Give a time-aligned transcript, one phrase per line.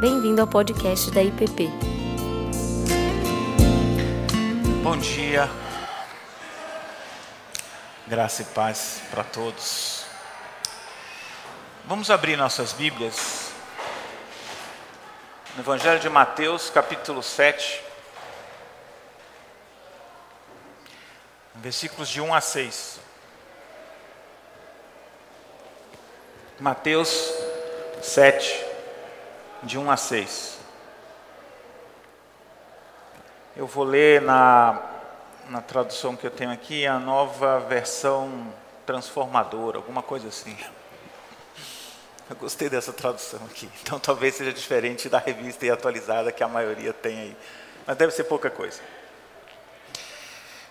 [0.00, 1.68] Bem-vindo ao podcast da IPP.
[4.82, 5.46] Bom dia,
[8.06, 10.06] graça e paz para todos.
[11.84, 13.52] Vamos abrir nossas Bíblias
[15.54, 17.84] no Evangelho de Mateus, capítulo 7,
[21.56, 23.00] versículos de 1 a 6.
[26.58, 27.34] Mateus
[28.00, 28.69] 7,
[29.62, 30.58] de 1 a 6.
[33.56, 34.80] Eu vou ler na,
[35.48, 38.52] na tradução que eu tenho aqui, a nova versão
[38.86, 40.56] transformadora, alguma coisa assim.
[42.28, 43.68] Eu gostei dessa tradução aqui.
[43.82, 47.36] Então talvez seja diferente da revista e atualizada que a maioria tem aí.
[47.86, 48.80] Mas deve ser pouca coisa.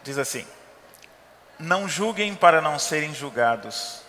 [0.04, 0.48] Diz assim:
[1.60, 4.09] Não julguem para não serem julgados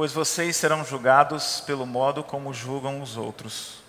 [0.00, 3.82] pois vocês serão julgados pelo modo como julgam os outros.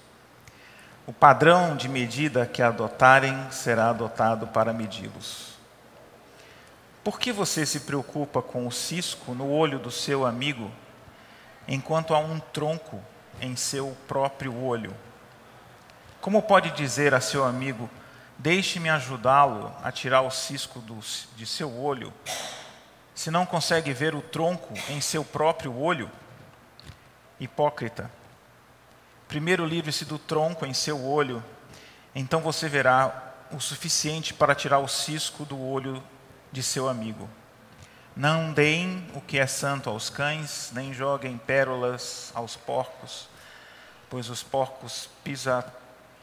[1.08, 5.54] O padrão de medida que adotarem será adotado para medi-los.
[7.02, 10.70] Por que você se preocupa com o cisco no olho do seu amigo,
[11.66, 13.02] enquanto há um tronco
[13.40, 14.94] em seu próprio olho?
[16.20, 17.90] Como pode dizer a seu amigo:
[18.38, 21.00] Deixe-me ajudá-lo a tirar o cisco do,
[21.38, 22.12] de seu olho,
[23.22, 26.10] se não consegue ver o tronco em seu próprio olho?
[27.40, 28.10] Hipócrita.
[29.28, 31.44] Primeiro livre-se do tronco em seu olho,
[32.16, 36.02] então você verá o suficiente para tirar o cisco do olho
[36.52, 37.30] de seu amigo.
[38.16, 43.30] Não deem o que é santo aos cães, nem joguem pérolas aos porcos,
[44.10, 45.64] pois os porcos pisa,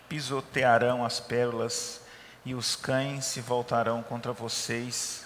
[0.09, 2.01] pisotearão as pérolas
[2.45, 5.25] e os cães se voltarão contra vocês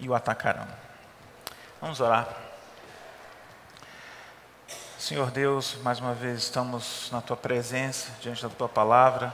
[0.00, 0.66] e o atacarão.
[1.84, 2.26] Vamos orar.
[4.98, 9.30] Senhor Deus, mais uma vez estamos na tua presença, diante da tua palavra.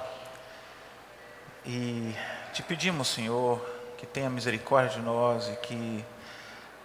[1.64, 2.12] E
[2.52, 3.64] te pedimos, Senhor,
[3.96, 6.04] que tenha misericórdia de nós e que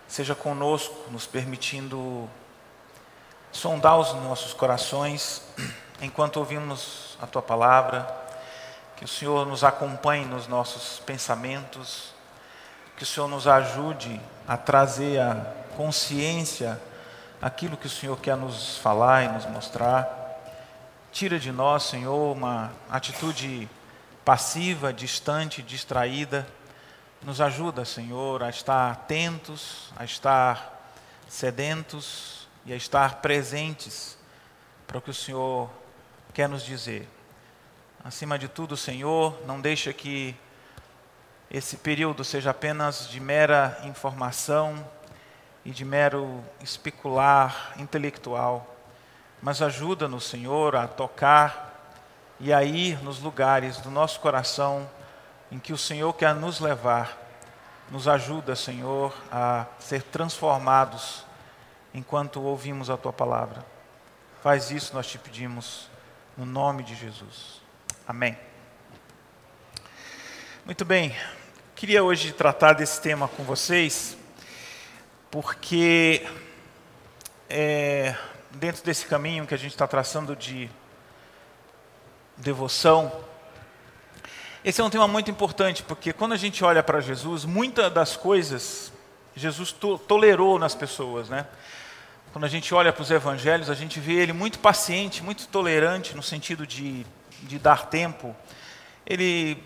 [0.07, 2.29] seja conosco, nos permitindo
[3.51, 5.41] sondar os nossos corações
[6.00, 8.07] enquanto ouvimos a tua palavra.
[8.95, 12.13] Que o Senhor nos acompanhe nos nossos pensamentos,
[12.95, 15.35] que o Senhor nos ajude a trazer a
[15.75, 16.79] consciência
[17.41, 20.07] aquilo que o Senhor quer nos falar e nos mostrar.
[21.11, 23.69] Tira de nós, Senhor, uma atitude
[24.23, 26.47] passiva, distante, distraída.
[27.22, 30.91] Nos ajuda, Senhor, a estar atentos, a estar
[31.28, 34.17] sedentos e a estar presentes
[34.88, 35.69] para o que o Senhor
[36.34, 37.07] quer nos dizer.
[38.03, 40.35] Acima de tudo, Senhor, não deixa que
[41.55, 44.85] esse período seja apenas de mera informação
[45.63, 48.75] e de mero especular intelectual,
[49.41, 51.93] mas ajuda-nos, Senhor, a tocar
[52.41, 54.89] e a ir nos lugares do nosso coração
[55.49, 57.17] em que o Senhor quer nos levar.
[57.89, 61.23] Nos ajuda, Senhor, a ser transformados
[61.93, 63.66] enquanto ouvimos a tua palavra.
[64.43, 65.89] Faz isso, nós te pedimos,
[66.35, 67.61] no nome de Jesus.
[68.05, 68.37] Amém.
[70.66, 71.16] Muito bem,
[71.85, 74.18] queria hoje tratar desse tema com vocês,
[75.29, 76.25] porque
[77.47, 78.16] é,
[78.53, 80.68] dentro desse caminho que a gente está traçando de
[82.38, 83.12] devoção,
[84.63, 88.17] esse é um tema muito importante, porque quando a gente olha para Jesus, muitas das
[88.17, 88.91] coisas
[89.35, 91.46] Jesus to tolerou nas pessoas, né?
[92.34, 96.16] Quando a gente olha para os evangelhos, a gente vê ele muito paciente, muito tolerante,
[96.16, 97.06] no sentido de,
[97.44, 98.35] de dar tempo.
[99.06, 99.63] Ele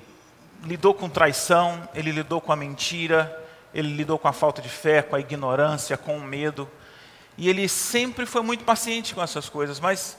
[0.63, 5.01] lidou com traição, ele lidou com a mentira, ele lidou com a falta de fé,
[5.01, 6.69] com a ignorância, com o medo.
[7.37, 10.17] E ele sempre foi muito paciente com essas coisas, mas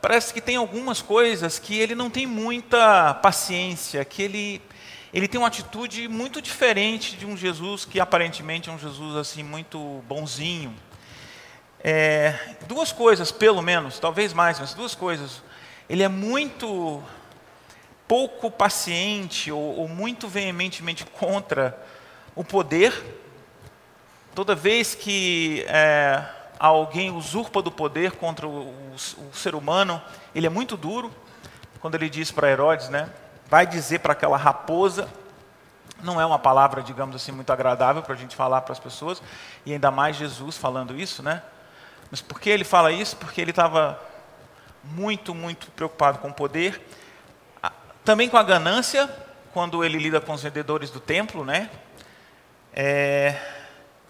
[0.00, 4.62] parece que tem algumas coisas que ele não tem muita paciência, que ele
[5.12, 9.42] ele tem uma atitude muito diferente de um Jesus que aparentemente é um Jesus assim
[9.42, 10.74] muito bonzinho.
[11.82, 15.42] É, duas coisas, pelo menos, talvez mais, mas duas coisas.
[15.88, 17.02] Ele é muito
[18.08, 21.78] pouco paciente ou, ou muito veementemente contra
[22.34, 22.92] o poder.
[24.34, 26.24] Toda vez que é,
[26.58, 30.00] alguém usurpa do poder contra o, o, o, ser humano,
[30.34, 31.12] ele é muito duro.
[31.80, 33.10] Quando ele diz para Herodes, né,
[33.48, 35.08] vai dizer para aquela raposa,
[36.02, 39.22] não é uma palavra, digamos assim, muito agradável para a gente falar para as pessoas,
[39.66, 41.42] e ainda mais Jesus falando isso, né?
[42.10, 43.16] Mas por que ele fala isso?
[43.16, 44.00] Porque ele estava
[44.82, 46.80] muito, muito preocupado com o poder
[48.08, 49.06] também com a ganância,
[49.52, 51.68] quando ele lida com os vendedores do templo, né?
[52.72, 53.36] É,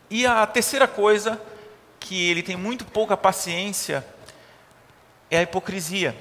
[0.09, 1.37] e a terceira coisa,
[1.99, 4.07] que ele tem muito pouca paciência,
[5.29, 6.15] é a hipocrisia.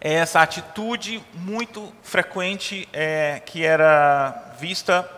[0.00, 5.08] é essa atitude muito frequente é, que era vista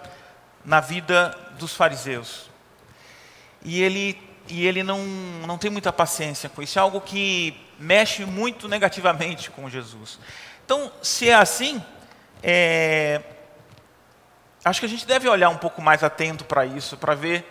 [0.63, 2.51] na vida dos fariseus.
[3.65, 5.03] E ele, e ele não,
[5.47, 10.19] não tem muita paciência com isso, é algo que mexe muito negativamente com Jesus.
[10.69, 11.83] Então, se é assim,
[12.43, 13.23] é,
[14.63, 17.43] acho que a gente deve olhar um pouco mais atento para isso, para ver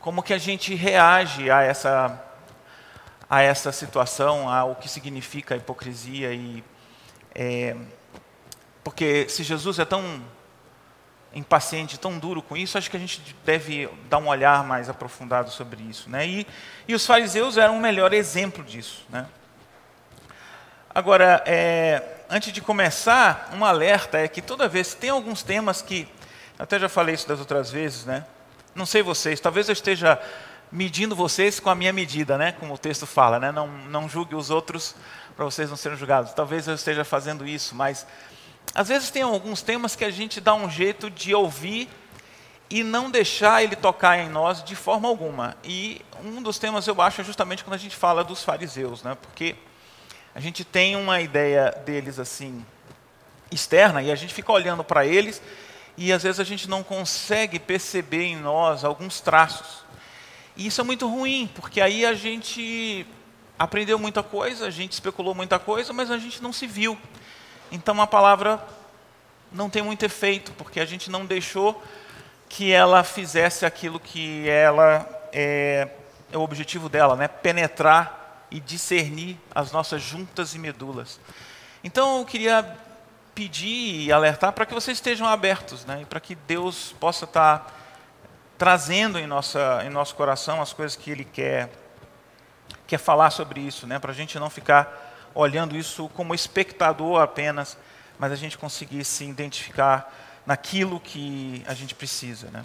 [0.00, 2.20] como que a gente reage a essa,
[3.30, 6.34] a essa situação, ao que significa a hipocrisia.
[6.34, 6.64] E,
[7.32, 7.76] é,
[8.82, 10.20] porque se Jesus é tão
[11.32, 15.48] impaciente, tão duro com isso, acho que a gente deve dar um olhar mais aprofundado
[15.48, 16.10] sobre isso.
[16.10, 16.26] Né?
[16.26, 16.46] E,
[16.88, 19.06] e os fariseus eram o melhor exemplo disso.
[19.10, 19.28] Né?
[20.92, 26.08] Agora, é, antes de começar, um alerta é que toda vez, tem alguns temas que,
[26.58, 28.24] até já falei isso das outras vezes, né?
[28.74, 30.18] não sei vocês, talvez eu esteja
[30.70, 32.52] medindo vocês com a minha medida, né?
[32.52, 33.52] como o texto fala, né?
[33.52, 34.94] não, não julgue os outros
[35.36, 36.32] para vocês não serem julgados.
[36.32, 38.06] Talvez eu esteja fazendo isso, mas
[38.74, 41.86] às vezes tem alguns temas que a gente dá um jeito de ouvir
[42.70, 45.54] e não deixar ele tocar em nós de forma alguma.
[45.62, 49.14] E um dos temas eu acho é justamente quando a gente fala dos fariseus, né?
[49.20, 49.54] Porque
[50.34, 52.64] a gente tem uma ideia deles assim
[53.50, 55.42] externa e a gente fica olhando para eles
[55.96, 59.84] e às vezes a gente não consegue perceber em nós alguns traços.
[60.56, 63.06] E isso é muito ruim, porque aí a gente
[63.58, 66.98] aprendeu muita coisa, a gente especulou muita coisa, mas a gente não se viu.
[67.70, 68.62] Então a palavra
[69.50, 71.82] não tem muito efeito, porque a gente não deixou
[72.48, 75.88] que ela fizesse aquilo que ela é,
[76.30, 77.28] é o objetivo dela, né?
[77.28, 78.21] penetrar
[78.52, 81.18] e discernir as nossas juntas e medulas.
[81.82, 82.62] Então eu queria
[83.34, 86.02] pedir e alertar para que vocês estejam abertos, né?
[86.02, 87.80] e para que Deus possa estar
[88.58, 91.70] trazendo em, nossa, em nosso coração as coisas que Ele quer,
[92.86, 93.98] quer falar sobre isso, né?
[93.98, 97.78] para a gente não ficar olhando isso como espectador apenas,
[98.18, 100.12] mas a gente conseguir se identificar
[100.44, 102.50] naquilo que a gente precisa.
[102.50, 102.62] Né?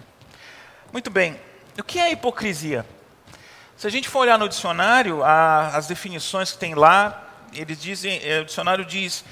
[0.92, 1.40] Muito bem,
[1.78, 2.84] o que é hipocrisia?
[3.78, 7.22] Se a gente for olhar no dicionário, a, as definições que tem lá,
[7.52, 9.24] eles dizem, é, o dicionário diz,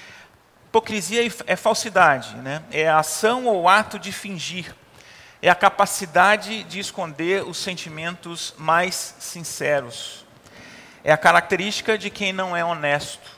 [0.69, 2.63] hipocrisia é falsidade, né?
[2.71, 4.73] é a ação ou ato de fingir,
[5.43, 10.25] é a capacidade de esconder os sentimentos mais sinceros.
[11.03, 13.29] É a característica de quem não é honesto.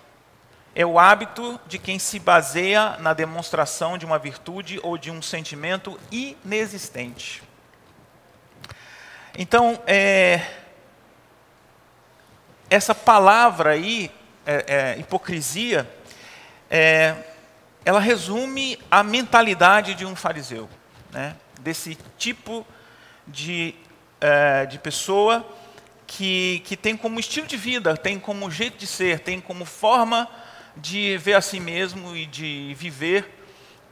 [0.75, 5.23] É o hábito de quem se baseia na demonstração de uma virtude ou de um
[5.23, 7.43] sentimento inexistente.
[9.35, 10.68] Então, é,
[12.71, 14.11] essa palavra aí,
[14.47, 15.89] é, é, hipocrisia,
[16.71, 17.15] é,
[17.85, 20.69] ela resume a mentalidade de um fariseu,
[21.11, 21.37] né?
[21.61, 22.67] desse tipo
[23.27, 23.75] de,
[24.21, 25.47] é, de pessoa
[26.07, 30.29] que, que tem como estilo de vida, tem como jeito de ser, tem como forma
[30.77, 33.43] de ver a si mesmo e de viver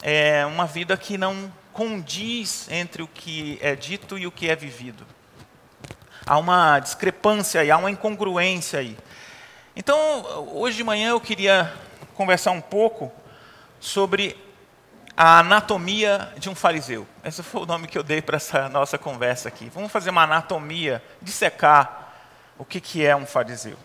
[0.03, 4.57] é, uma vida que não condiz entre o que é dito e o que é
[4.57, 5.07] vivido.
[6.29, 8.99] Há uma discrepância aí, há uma incongruência aí.
[9.77, 11.73] Então, hoje de manhã eu queria
[12.17, 13.13] conversar um pouco
[13.79, 14.37] sobre
[15.17, 17.07] a anatomia de um fariseu.
[17.23, 19.71] Esse foi o nome que eu dei para essa nossa conversa aqui.
[19.73, 22.13] Vamos fazer uma anatomia, dissecar
[22.59, 23.77] o que, que é um fariseu.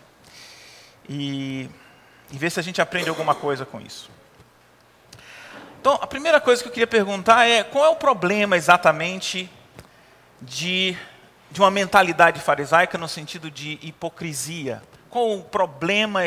[1.08, 1.70] E,
[2.32, 4.10] e ver se a gente aprende alguma coisa com isso.
[5.80, 9.48] Então, a primeira coisa que eu queria perguntar é qual é o problema exatamente
[10.40, 10.96] de,
[11.52, 14.82] de uma mentalidade farisaica no sentido de hipocrisia?
[15.10, 16.22] Qual o problema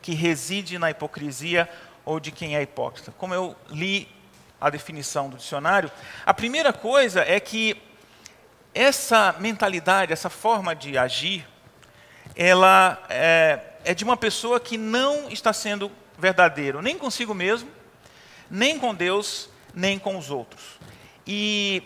[0.00, 1.68] que reside na hipocrisia
[2.04, 3.12] ou de quem é hipócrita?
[3.18, 4.08] Como eu li
[4.60, 5.90] a definição do dicionário,
[6.24, 7.82] a primeira coisa é que
[8.72, 11.44] essa mentalidade, essa forma de agir,
[12.36, 17.68] ela é, é de uma pessoa que não está sendo verdadeiro, nem consigo mesmo,
[18.48, 20.78] nem com Deus, nem com os outros.
[21.26, 21.82] E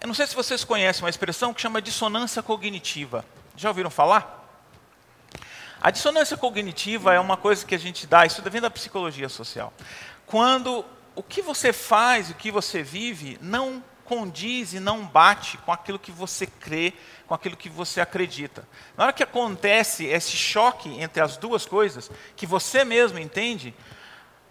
[0.00, 3.24] eu não sei se vocês conhecem uma expressão que chama dissonância cognitiva.
[3.56, 4.44] Já ouviram falar?
[5.80, 9.72] A dissonância cognitiva é uma coisa que a gente dá, isso vem da psicologia social.
[10.26, 10.84] Quando
[11.14, 15.98] o que você faz, o que você vive, não condiz e não bate com aquilo
[15.98, 16.92] que você crê,
[17.26, 18.66] com aquilo que você acredita.
[18.96, 23.74] Na hora que acontece esse choque entre as duas coisas, que você mesmo entende,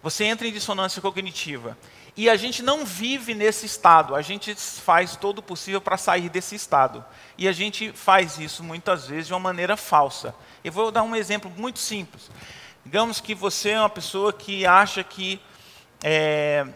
[0.02, 1.76] você entra em dissonância cognitiva.
[2.16, 6.30] E a gente não vive nesse estado, a gente faz todo o possível para sair
[6.30, 7.04] desse estado.
[7.36, 10.34] E a gente faz isso muitas vezes de uma maneira falsa.
[10.64, 12.30] Eu vou dar um exemplo muito simples.
[12.84, 15.38] Digamos que você é uma pessoa que acha que
[16.02, 16.66] é,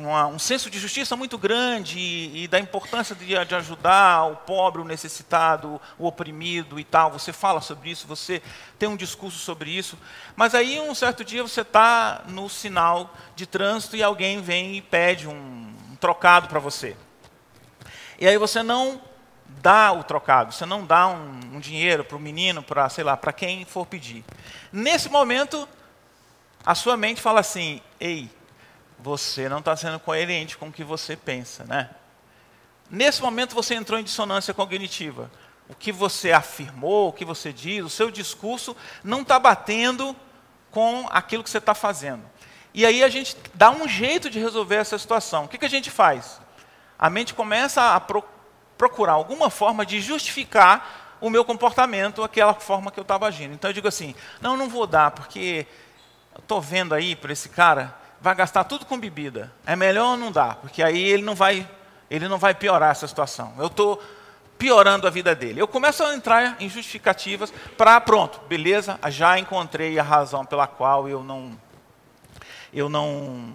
[0.00, 4.36] uma, um senso de justiça muito grande e, e da importância de, de, ajudar o
[4.36, 7.10] pobre, o necessitado, o oprimido e tal.
[7.10, 8.42] Você fala sobre isso, você
[8.78, 9.98] tem um discurso sobre isso.
[10.34, 14.82] Mas aí, um certo dia, você está no sinal de trânsito e alguém vem e
[14.82, 16.96] pede um, um trocado para você.
[18.18, 19.00] E aí você não
[19.60, 23.16] dá o trocado, você não dá um, um dinheiro para o menino, para, sei lá,
[23.16, 24.24] para quem for pedir.
[24.72, 25.68] Nesse momento,
[26.64, 28.30] a sua mente fala assim: ei,
[29.02, 31.90] você não está sendo coerente com o que você pensa, né?
[32.88, 35.30] Nesse momento você entrou em dissonância cognitiva.
[35.68, 40.14] O que você afirmou, o que você diz, o seu discurso não está batendo
[40.70, 42.22] com aquilo que você está fazendo.
[42.72, 45.44] E aí a gente dá um jeito de resolver essa situação.
[45.44, 46.40] O que, que a gente faz?
[46.98, 48.22] A mente começa a pro
[48.78, 53.54] procurar alguma forma de justificar o meu comportamento, aquela forma que eu estava agindo.
[53.54, 55.66] Então eu digo assim: não, não vou dar, porque
[56.36, 59.52] estou vendo aí para esse cara vai gastar tudo com bebida.
[59.66, 61.68] É melhor não dar, porque aí ele não vai,
[62.08, 63.52] ele não vai piorar essa situação.
[63.58, 64.00] Eu estou
[64.56, 65.60] piorando a vida dele.
[65.60, 68.98] Eu começo a entrar em justificativas para pronto, beleza?
[69.08, 71.60] Já encontrei a razão pela qual eu não
[72.72, 73.52] eu não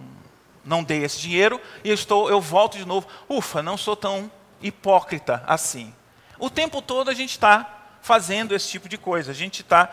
[0.64, 3.08] não dei esse dinheiro e estou eu volto de novo.
[3.30, 4.30] Ufa, não sou tão
[4.62, 5.96] hipócrita assim.
[6.38, 9.32] O tempo todo a gente está fazendo esse tipo de coisa.
[9.32, 9.90] A gente está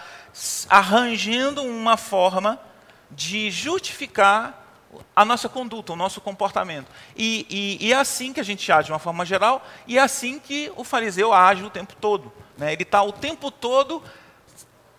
[0.68, 2.58] arranjando uma forma
[3.08, 4.63] de justificar
[5.14, 6.86] a nossa conduta, o nosso comportamento.
[7.16, 10.02] E, e, e, é assim que a gente age de uma forma geral, e é
[10.02, 12.32] assim que o fariseu age o tempo todo.
[12.56, 12.72] Né?
[12.72, 14.02] Ele está o tempo todo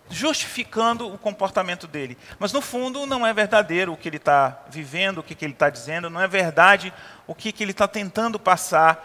[0.08, 2.16] justificando o comportamento dele.
[2.38, 5.52] Mas no fundo não é verdadeiro o que ele está vivendo, o que, que ele
[5.52, 6.92] está dizendo, não é verdade
[7.26, 9.04] o que, que ele está tentando passar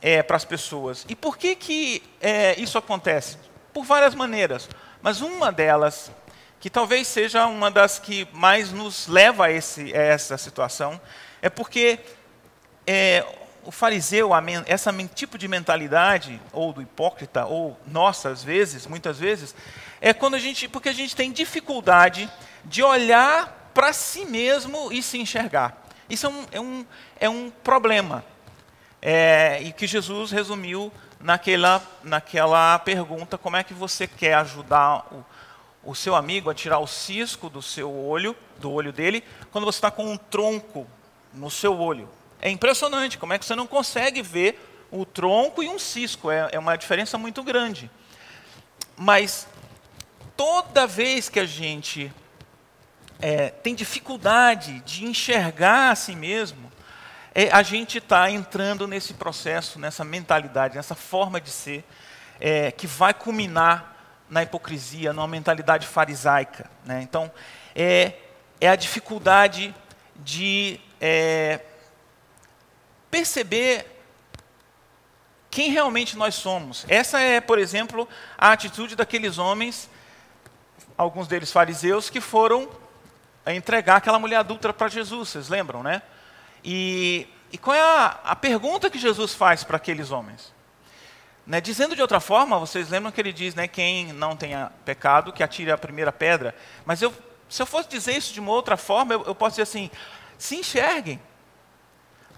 [0.00, 1.04] é, para as pessoas.
[1.08, 3.36] E por que, que é, isso acontece?
[3.72, 4.68] Por várias maneiras.
[5.02, 6.10] Mas uma delas
[6.60, 11.00] que talvez seja uma das que mais nos leva a, esse, a essa situação,
[11.40, 11.98] é porque
[12.86, 13.24] é,
[13.64, 14.30] o fariseu,
[14.66, 19.54] esse tipo de mentalidade, ou do hipócrita, ou nossa, às vezes, muitas vezes,
[20.02, 22.30] é quando a gente, porque a gente tem dificuldade
[22.64, 25.86] de olhar para si mesmo e se enxergar.
[26.10, 26.86] Isso é um, é um,
[27.20, 28.22] é um problema.
[29.00, 35.24] É, e que Jesus resumiu naquela, naquela pergunta: como é que você quer ajudar o,
[35.90, 39.78] o seu amigo a tirar o cisco do seu olho, do olho dele, quando você
[39.78, 40.86] está com um tronco
[41.34, 42.08] no seu olho.
[42.40, 46.30] É impressionante como é que você não consegue ver o tronco e um cisco.
[46.30, 47.90] É, é uma diferença muito grande.
[48.96, 49.48] Mas
[50.36, 52.12] toda vez que a gente
[53.18, 56.70] é, tem dificuldade de enxergar a si mesmo,
[57.34, 61.84] é, a gente está entrando nesse processo, nessa mentalidade, nessa forma de ser,
[62.38, 63.90] é, que vai culminar
[64.30, 66.70] na hipocrisia, numa mentalidade farisaica.
[66.84, 67.02] Né?
[67.02, 67.30] Então,
[67.74, 68.14] é,
[68.60, 69.74] é a dificuldade
[70.16, 71.60] de é,
[73.10, 73.86] perceber
[75.50, 76.86] quem realmente nós somos.
[76.88, 78.08] Essa é, por exemplo,
[78.38, 79.90] a atitude daqueles homens,
[80.96, 82.68] alguns deles fariseus, que foram
[83.46, 86.02] entregar aquela mulher adulta para Jesus, vocês lembram, né?
[86.62, 90.52] E, e qual é a, a pergunta que Jesus faz para aqueles homens?
[91.50, 91.60] Né?
[91.60, 95.42] Dizendo de outra forma, vocês lembram que ele diz, né, quem não tenha pecado, que
[95.42, 96.54] atire a primeira pedra.
[96.86, 97.12] Mas eu,
[97.48, 99.90] se eu fosse dizer isso de uma outra forma, eu, eu posso dizer assim:
[100.38, 101.20] se enxerguem.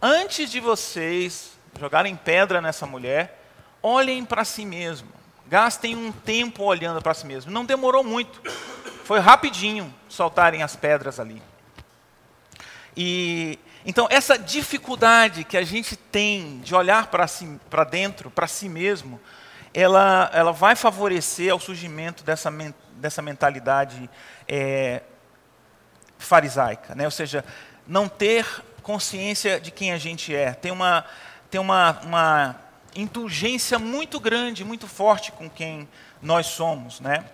[0.01, 3.39] Antes de vocês jogarem pedra nessa mulher,
[3.83, 5.13] olhem para si mesmo.
[5.47, 7.53] Gastem um tempo olhando para si mesmo.
[7.53, 8.41] Não demorou muito.
[9.05, 11.43] Foi rapidinho soltarem as pedras ali.
[12.97, 17.59] E então, essa dificuldade que a gente tem de olhar para si,
[17.91, 19.21] dentro, para si mesmo,
[19.75, 22.51] ela, ela vai favorecer o surgimento dessa,
[22.97, 24.09] dessa mentalidade
[24.47, 25.03] é,
[26.19, 26.95] farisaica.
[26.95, 27.05] Né?
[27.05, 27.45] Ou seja,
[27.87, 28.47] não ter
[28.83, 30.53] consciência de quem a gente é.
[30.53, 31.05] Tem uma,
[31.51, 32.61] tem uma, uma
[32.95, 35.89] indulgência muito grande, muito forte com quem
[36.21, 37.01] nós somos.
[37.01, 37.25] Né?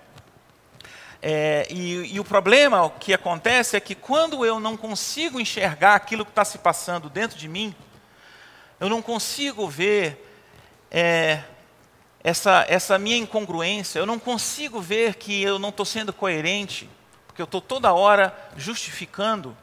[1.20, 6.25] É, e, e, o problema que acontece é que quando eu não consigo enxergar aquilo
[6.25, 7.75] que está se passando dentro de mim,
[8.78, 10.25] eu não consigo ver
[10.90, 11.42] é,
[12.22, 16.88] essa, essa minha incongruência, eu não consigo ver que eu não estou sendo coerente,
[17.26, 19.56] porque eu estou toda hora justificando.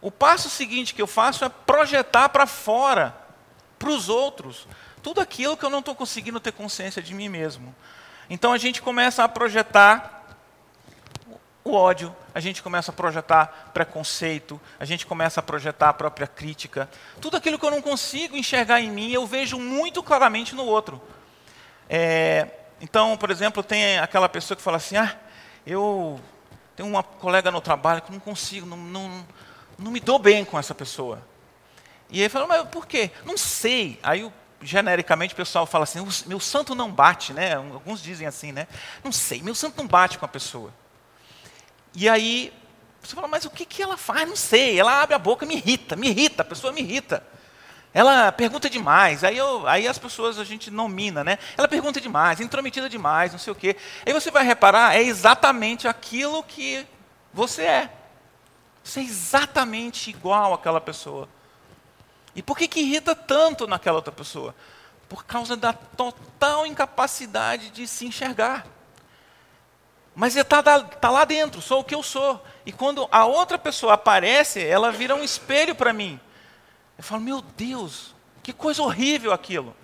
[0.00, 3.14] O passo seguinte que eu faço é projetar para fora,
[3.78, 4.66] para os outros,
[5.02, 7.74] tudo aquilo que eu não estou conseguindo ter consciência de mim mesmo.
[8.30, 10.13] Então a gente começa a projetar
[11.64, 16.26] o ódio, a gente começa a projetar preconceito, a gente começa a projetar a própria
[16.26, 16.88] crítica.
[17.20, 21.00] Tudo aquilo que eu não consigo enxergar em mim, eu vejo muito claramente no outro.
[21.88, 22.48] É,
[22.82, 25.16] então, por exemplo, tem aquela pessoa que fala assim: ah,
[25.66, 26.20] eu
[26.76, 29.26] tenho uma colega no trabalho que não consigo, não, não,
[29.78, 31.22] não me dou bem com essa pessoa.
[32.10, 33.10] E ele falou, mas por quê?
[33.24, 33.98] Não sei.
[34.02, 34.30] Aí,
[34.60, 37.54] genericamente, o pessoal fala assim, meu santo não bate, né?
[37.54, 38.68] Alguns dizem assim, né?
[39.02, 40.72] Não sei, meu santo não bate com a pessoa.
[41.94, 42.52] E aí,
[43.02, 44.28] você fala, mas o que, que ela faz?
[44.28, 44.78] Não sei.
[44.78, 47.22] Ela abre a boca, me irrita, me irrita, a pessoa me irrita.
[47.94, 51.38] Ela pergunta demais, aí, eu, aí as pessoas a gente nomina, né?
[51.56, 53.76] Ela pergunta demais, intrometida demais, não sei o quê.
[54.04, 56.84] Aí você vai reparar, é exatamente aquilo que
[57.32, 57.90] você é.
[58.82, 61.28] Você é exatamente igual àquela pessoa.
[62.34, 64.56] E por que, que irrita tanto naquela outra pessoa?
[65.08, 68.66] Por causa da total incapacidade de se enxergar.
[70.14, 72.44] Mas está tá lá dentro, sou o que eu sou.
[72.64, 76.20] E quando a outra pessoa aparece, ela vira um espelho para mim.
[76.96, 79.74] Eu falo, meu Deus, que coisa horrível aquilo.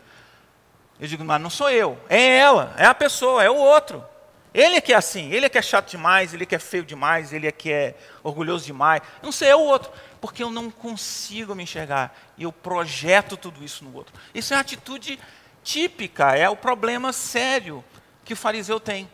[1.01, 4.05] Eu digo, mas não sou eu, é ela, é a pessoa, é o outro.
[4.53, 6.59] Ele é que é assim, ele é que é chato demais, ele é que é
[6.59, 9.01] feio demais, ele é que é orgulhoso demais.
[9.23, 9.91] Não sei, é o outro.
[10.21, 12.15] Porque eu não consigo me enxergar.
[12.37, 14.13] E eu projeto tudo isso no outro.
[14.35, 15.19] Isso é a atitude
[15.63, 17.85] típica, é o problema sério
[18.25, 19.09] que o fariseu tem.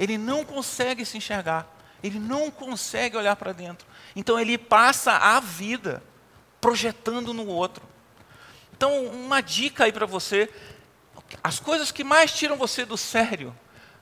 [0.00, 1.68] Ele não consegue se enxergar.
[2.02, 3.86] Ele não consegue olhar para dentro.
[4.16, 6.02] Então ele passa a vida
[6.58, 7.84] projetando no outro.
[8.72, 10.48] Então, uma dica aí para você:
[11.44, 13.54] as coisas que mais tiram você do sério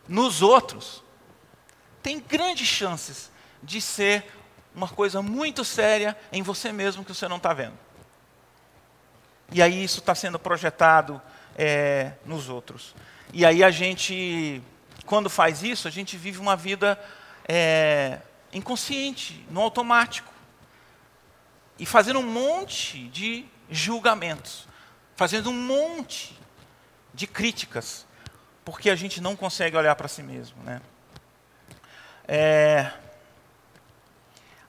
[0.07, 1.03] nos outros,
[2.01, 4.25] tem grandes chances de ser
[4.73, 7.77] uma coisa muito séria em você mesmo que você não está vendo.
[9.51, 11.21] E aí isso está sendo projetado
[11.57, 12.95] é, nos outros.
[13.33, 14.63] E aí a gente,
[15.09, 17.01] quando faz isso, a gente vive uma vida
[17.49, 18.21] é,
[18.53, 20.31] inconsciente, no automático.
[21.79, 24.69] E fazendo um monte de julgamentos,
[25.17, 26.39] fazendo um monte
[27.15, 28.07] de críticas
[28.67, 30.63] porque a gente não consegue olhar para si mesmo.
[30.63, 30.83] Né?
[32.29, 32.93] É...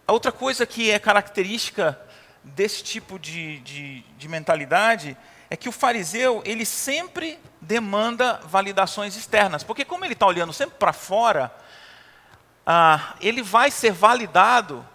[0.08, 2.00] A outra coisa que é característica
[2.41, 5.17] desse tipo de, de, de mentalidade
[5.50, 10.78] é que o fariseu ele sempre demanda validações externas, porque como ele está olhando sempre
[10.78, 11.54] para fora,
[12.65, 14.86] ah, ele vai ser validado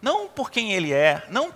[0.00, 1.52] não por quem ele é, não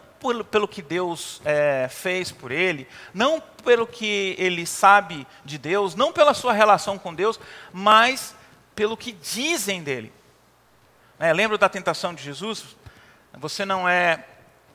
[0.50, 6.12] pelo que Deus é, fez por ele, não pelo que ele sabe de Deus, não
[6.12, 7.38] pela sua relação com Deus,
[7.72, 8.34] mas
[8.74, 10.12] pelo que dizem dele.
[11.20, 12.76] É, lembra da tentação de Jesus?
[13.34, 14.24] Você não é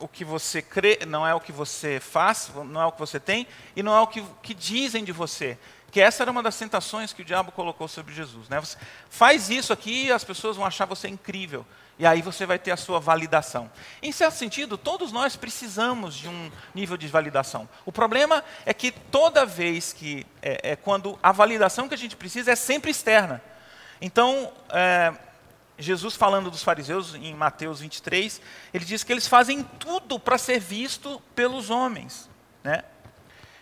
[0.04, 3.20] o que você crê, não é o que você faz, não é o que você
[3.20, 5.58] tem, e não é o que, que dizem de você.
[5.92, 8.50] Que essa era uma das tentações que o diabo colocou sobre Jesus.
[8.50, 8.60] Né?
[8.60, 8.78] Você
[9.10, 11.66] faz isso aqui e as pessoas vão achar você incrível.
[11.98, 13.72] E aí você vai ter a sua validação.
[14.02, 17.70] Em certo sentido, todos nós precisamos de um nível de validação.
[17.86, 22.16] O problema é que toda vez que, é, é quando a validação que a gente
[22.16, 23.42] precisa é sempre externa.
[24.02, 25.14] Então, é,
[25.78, 28.42] Jesus falando dos fariseus em Mateus 23,
[28.74, 32.30] ele diz que eles fazem tudo para ser visto pelos homens.
[32.64, 32.84] Né?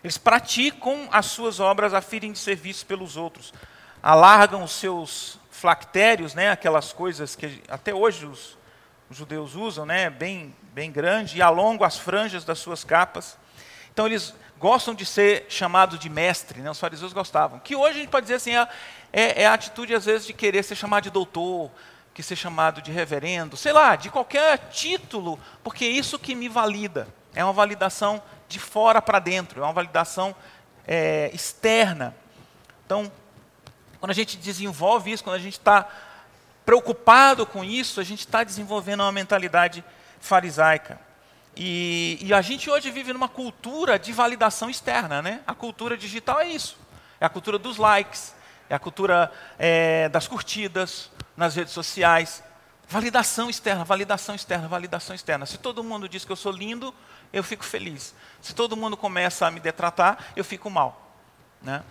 [0.04, 3.54] Eles praticam as suas obras a fim de ser vistos pelos outros.
[4.02, 8.58] Alargam os seus flactérios, né, aquelas coisas que até hoje os,
[9.10, 13.38] os judeus usam, né, bem, bem grande, e alongam as franjas das suas capas.
[13.93, 17.60] Então eles gostam de ser chamados de mestre, né, os fariseus gostavam.
[17.60, 18.67] Que hoje a gente pode dizer assim, é,
[19.13, 21.69] é, é a atitude às vezes de querer ser chamado de doutor,
[22.13, 26.50] que ser chamado de reverendo, sei lá, de qualquer título, porque é isso que me
[26.50, 27.08] valida.
[27.34, 30.36] É uma validação de fora para dentro, é uma validação
[30.86, 32.15] é, externa.
[32.86, 33.12] Então,
[34.00, 35.88] quando a gente desenvolve isso, quando a gente está
[36.65, 39.84] preocupado com isso, a gente está desenvolvendo uma mentalidade
[40.19, 41.00] farisaica.
[41.56, 45.41] E, e, a gente hoje vive numa cultura de validação externa, né?
[45.45, 46.78] A cultura digital é isso.
[47.19, 48.34] É a cultura dos likes,
[48.69, 52.43] é a cultura é, das curtidas nas redes sociais.
[52.88, 55.47] Validação externa, validação externa, validação externa.
[55.47, 56.93] Se todo mundo diz que eu sou lindo,
[57.34, 58.13] eu fico feliz.
[58.39, 61.17] Se todo mundo começa a me detratar, eu fico mal.
[61.60, 61.82] Né?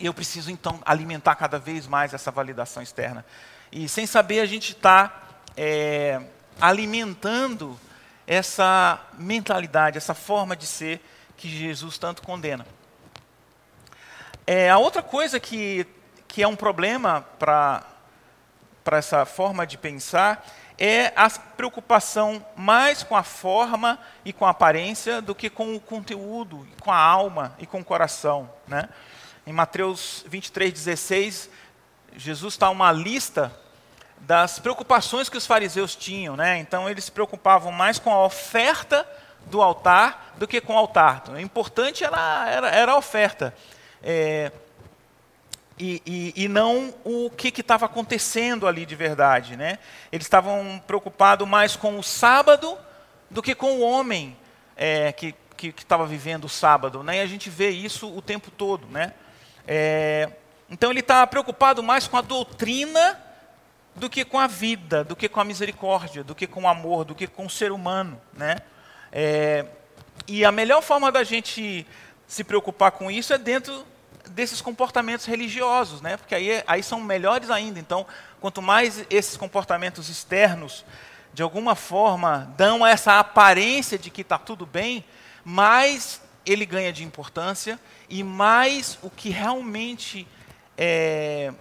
[0.00, 3.22] Eu preciso então alimentar cada vez mais essa validação externa.
[3.70, 5.12] E sem saber, a gente está
[5.54, 6.22] é,
[6.58, 7.78] alimentando
[8.26, 11.04] essa mentalidade, essa forma de ser
[11.36, 12.66] que Jesus tanto condena.
[14.46, 15.86] É, a outra coisa que,
[16.26, 17.93] que é um problema para
[18.92, 20.46] essa forma de pensar
[20.78, 25.80] é a preocupação mais com a forma e com a aparência do que com o
[25.80, 28.50] conteúdo, com a alma e com o coração.
[28.66, 28.88] Né?
[29.46, 31.50] Em Mateus 23, 16,
[32.16, 33.52] Jesus está uma lista
[34.18, 36.36] das preocupações que os fariseus tinham.
[36.36, 36.58] Né?
[36.58, 39.06] Então, eles se preocupavam mais com a oferta
[39.46, 41.20] do altar do que com o altar.
[41.22, 43.54] Então, o importante era, era, era a oferta.
[44.02, 44.50] É,
[45.78, 49.56] e, e, e, não o que estava acontecendo ali de verdade.
[49.56, 49.78] Né?
[50.12, 52.78] Eles estavam preocupados mais com o sábado
[53.30, 54.36] do que com o homem
[54.76, 55.34] é, que
[55.68, 57.18] estava vivendo o sábado, né?
[57.18, 59.14] E a gente vê isso o tempo todo, né?
[59.66, 60.30] É,
[60.68, 63.20] então ele está preocupado mais com a doutrina
[63.94, 67.04] do que com a vida, do que com a misericórdia, do que com o amor,
[67.04, 68.56] do que com o ser humano, né?
[69.12, 69.66] É,
[70.26, 71.86] e a melhor forma da gente
[72.26, 73.84] se preocupar com isso é dentro
[74.30, 76.16] desses comportamentos religiosos, né?
[76.16, 77.78] Porque aí, aí são melhores ainda.
[77.78, 78.06] Então,
[78.40, 80.84] quanto mais esses comportamentos externos
[81.32, 85.04] de alguma forma dão essa aparência de que está tudo bem,
[85.44, 90.26] mais ele ganha de importância e mais o que realmente
[90.76, 91.52] é,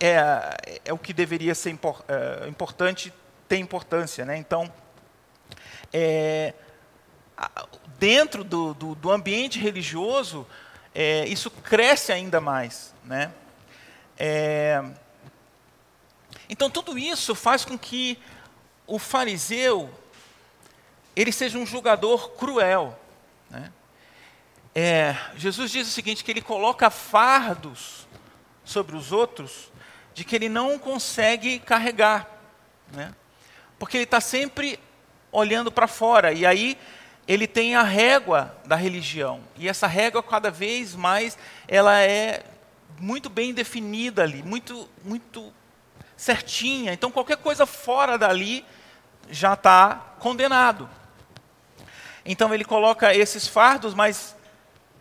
[0.00, 3.12] é, é o que deveria ser impor, é, importante
[3.48, 4.24] tem importância.
[4.24, 4.36] Né?
[4.36, 4.72] Então,
[5.92, 6.54] é,
[7.98, 10.46] dentro do, do, do, ambiente religioso,
[11.00, 12.92] é, isso cresce ainda mais.
[13.04, 13.32] Né?
[14.18, 14.82] É,
[16.48, 18.18] então, tudo isso faz com que
[18.84, 19.88] o fariseu
[21.14, 22.98] ele seja um julgador cruel.
[23.48, 23.72] Né?
[24.74, 28.08] É, Jesus diz o seguinte, que ele coloca fardos
[28.64, 29.70] sobre os outros
[30.12, 32.28] de que ele não consegue carregar.
[32.92, 33.14] Né?
[33.78, 34.80] Porque ele está sempre
[35.30, 36.32] olhando para fora.
[36.32, 36.76] E aí
[37.28, 39.40] ele tem a régua da religião.
[39.56, 41.36] E essa régua, cada vez mais,
[41.68, 42.42] ela é
[42.98, 45.52] muito bem definida ali, muito, muito
[46.16, 46.92] certinha.
[46.92, 48.64] Então, qualquer coisa fora dali
[49.30, 50.88] já está condenado.
[52.24, 54.36] Então ele coloca esses fardos, mas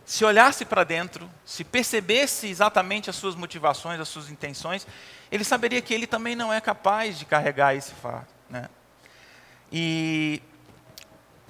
[0.06, 4.88] se olhasse para dentro, se percebesse exatamente as suas motivações, as suas intenções,
[5.30, 8.28] ele saberia que ele também não é capaz de carregar esse fardo.
[8.50, 8.70] Né?
[9.70, 10.42] E,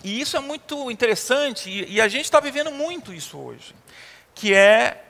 [0.03, 3.75] e isso é muito interessante, e, a gente está vivendo muito isso hoje,
[4.35, 5.03] que é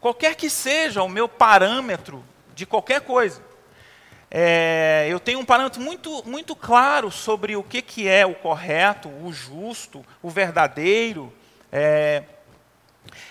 [0.00, 3.42] qualquer que seja o meu parâmetro de qualquer coisa
[4.36, 9.08] é, eu tenho um parâmetro muito, muito claro sobre o que, que é o correto,
[9.08, 11.32] o justo, o verdadeiro.
[11.70, 12.24] É,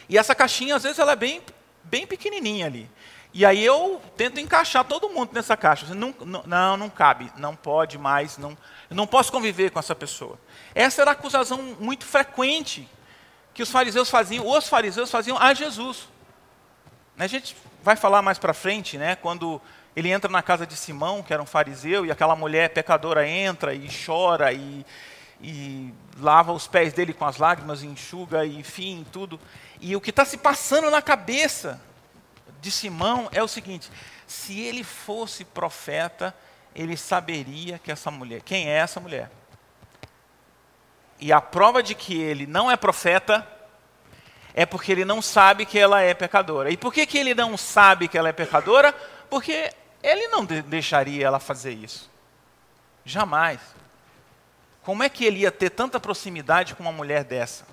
[0.08, 1.42] e essa caixinha, às vezes, ela é bem,
[1.84, 2.90] bem pequenininha ali.
[3.34, 5.94] E aí eu tento encaixar todo mundo nessa caixa.
[5.94, 8.58] Não, não, não, cabe, não pode mais, não,
[8.90, 10.40] não posso conviver com essa pessoa.
[10.76, 12.90] Essa era a acusação muito frequente
[13.54, 16.08] que os fariseus faziam, os fariseus faziam a Jesus.
[17.18, 19.62] A gente vai falar mais para frente, né, quando
[19.96, 23.76] ele entra na casa de Simão, que era um fariseu, e aquela mulher pecadora entra
[23.76, 24.84] e chora e,
[25.40, 29.40] e lava os pés dele com as lágrimas, e enxuga, e, enfim, tudo.
[29.80, 31.80] E o que está se passando na cabeça
[32.60, 33.92] de Simão é o seguinte:
[34.26, 36.36] se ele fosse profeta,
[36.74, 39.30] ele saberia que essa mulher, quem é essa mulher?
[41.24, 43.48] E a prova de que ele não é profeta
[44.54, 46.70] é porque ele não sabe que ela é pecadora.
[46.70, 48.92] E por que, que ele não sabe que ela é pecadora?
[49.30, 49.72] Porque
[50.04, 52.12] ele não de deixaria ela fazer isso.
[53.06, 53.62] Jamais.
[54.84, 57.66] Como é que ele ia ter tanta proximidade com uma mulher dessa?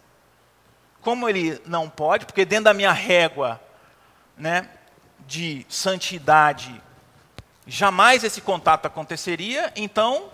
[1.00, 3.60] Como ele não pode, porque dentro da minha régua
[4.36, 4.68] né,
[5.26, 6.80] de santidade,
[7.66, 10.30] jamais esse contato aconteceria, então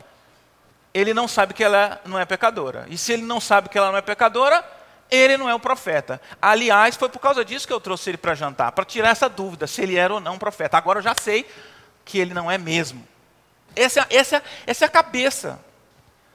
[0.96, 2.86] ele não sabe que ela não é pecadora.
[2.88, 4.64] E se ele não sabe que ela não é pecadora,
[5.10, 6.18] ele não é o profeta.
[6.40, 9.66] Aliás, foi por causa disso que eu trouxe ele para jantar, para tirar essa dúvida
[9.66, 10.78] se ele era ou não um profeta.
[10.78, 11.46] Agora eu já sei,
[12.02, 13.06] que ele não é mesmo.
[13.74, 15.60] Essa, essa, essa é a cabeça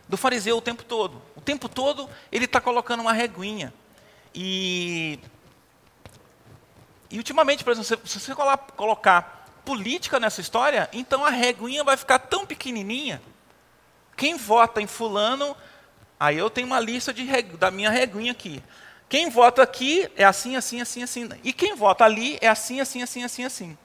[0.07, 1.19] do fariseu o tempo todo.
[1.35, 3.73] O tempo todo ele está colocando uma reguinha.
[4.31, 5.17] E,
[7.09, 8.35] e ultimamente, por exemplo, se você
[8.75, 13.19] colocar política nessa história, então a reguinha vai ficar tão pequenininha.
[14.21, 15.57] Quem vota em fulano,
[16.19, 17.11] aí eu tenho uma lista
[17.57, 18.61] da minha reguinha aqui.
[19.09, 21.27] Quem vota aqui é assim, assim, assim, assim.
[21.43, 23.75] E quem vota ali é assim, assim, assim, assim, assim.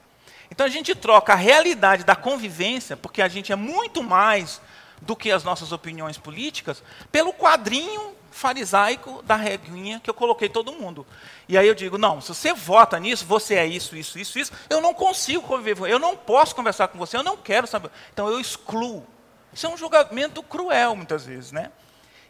[0.51, 4.61] Então a gente troca a realidade da convivência, porque a gente é muito mais
[5.01, 10.71] do que as nossas opiniões políticas, pelo quadrinho farisaico da reguinha que eu coloquei todo
[10.71, 11.07] mundo.
[11.49, 14.53] E aí eu digo, não, se você vota nisso, você é isso, isso, isso, isso,
[14.69, 17.91] eu não consigo conviver, eu não posso conversar com você, eu não quero saber.
[18.13, 19.16] Então eu excluo.
[19.57, 21.73] Isso é um julgamento cruel, muitas vezes, né?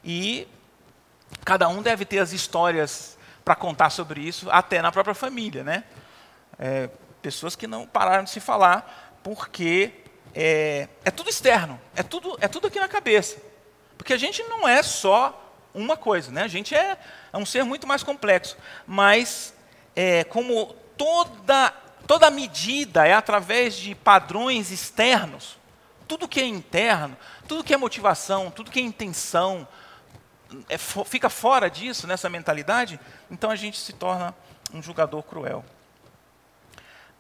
[0.04, 0.46] E
[1.44, 5.82] cada um deve ter as histórias para contar sobre isso, até na própria família, né?
[6.56, 6.88] É,
[7.20, 9.92] pessoas que não pararam de se falar, porque
[10.32, 13.42] é, é tudo externo, é tudo, é tudo aqui na cabeça.
[13.98, 16.44] Porque a gente não é só uma coisa, né?
[16.44, 16.96] a gente é,
[17.32, 18.56] é um ser muito mais complexo.
[18.86, 19.52] Mas,
[19.96, 21.70] é, como toda,
[22.06, 25.58] toda medida é através de padrões externos,
[26.06, 27.16] tudo que é interno,
[27.48, 29.66] tudo que é motivação, tudo que é intenção,
[30.68, 34.34] é, fica fora disso, nessa mentalidade, então a gente se torna
[34.72, 35.64] um julgador cruel.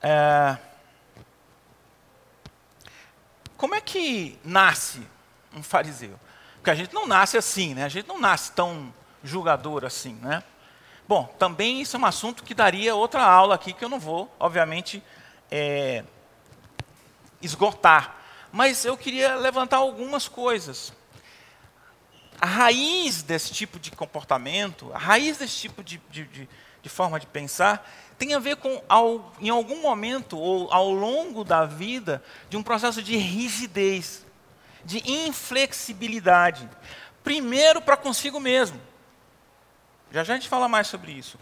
[0.00, 0.56] É...
[3.56, 5.06] Como é que nasce
[5.54, 6.18] um fariseu?
[6.56, 7.84] Porque a gente não nasce assim, né?
[7.84, 8.92] A gente não nasce tão
[9.24, 10.42] julgador assim, né?
[11.08, 14.32] Bom, também isso é um assunto que daria outra aula aqui que eu não vou,
[14.38, 15.02] obviamente,
[15.50, 16.04] é,
[17.40, 18.16] esgotar.
[18.56, 20.90] Mas eu queria levantar algumas coisas.
[22.40, 26.48] A raiz desse tipo de comportamento, a raiz desse tipo de, de, de,
[26.80, 31.44] de forma de pensar, tem a ver com, ao, em algum momento ou ao longo
[31.44, 34.24] da vida, de um processo de rigidez,
[34.86, 36.66] de inflexibilidade.
[37.22, 38.80] Primeiro para consigo mesmo.
[40.10, 41.38] Já já a gente fala mais sobre isso.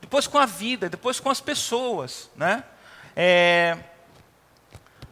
[0.00, 2.28] Depois com a vida, depois com as pessoas.
[2.34, 2.64] Né?
[3.14, 3.78] É,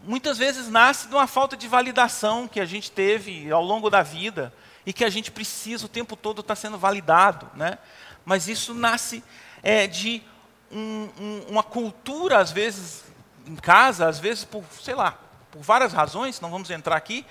[0.07, 4.03] muitas vezes nasce de uma falta de validação que a gente teve ao longo da
[4.03, 4.53] vida
[4.87, 7.51] e que a gente precisa o tempo todo estar sendo validado.
[7.55, 7.79] Né?
[8.25, 9.23] Mas isso nasce
[9.63, 10.23] é, de
[10.71, 13.05] um, um, uma cultura, às vezes,
[13.47, 15.19] em casa, às vezes por, sei lá,
[15.51, 17.25] por várias razões, não vamos entrar aqui,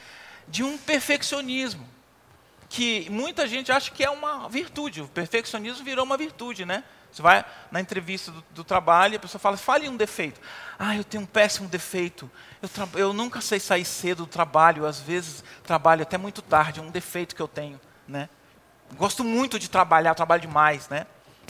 [0.47, 1.87] de um perfeccionismo.
[2.69, 5.01] Que muita gente acha que é uma virtude.
[5.01, 6.83] O perfeccionismo virou uma virtude, né?
[7.13, 10.41] Você vai na entrevista do, do trabalho e a pessoa fala, fale um defeito.
[10.79, 12.29] Ah, eu tenho um péssimo defeito.
[12.59, 16.83] Eu, eu nunca sei sair cedo do trabalho, às vezes trabalho até muito tarde, é
[16.83, 17.79] um defeito que eu tenho.
[18.07, 18.27] Né?
[18.95, 20.89] Gosto muito de trabalhar, trabalho demais.
[20.89, 21.05] Né?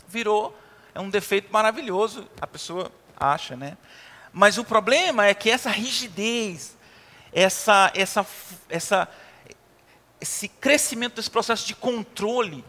[0.08, 0.56] Virou
[0.94, 3.78] é um defeito maravilhoso, a pessoa acha, né?
[4.32, 6.78] Mas o problema é que essa rigidez,
[7.32, 8.26] essa, essa,
[8.70, 9.10] essa,
[10.22, 12.64] esse crescimento desse processo de controle,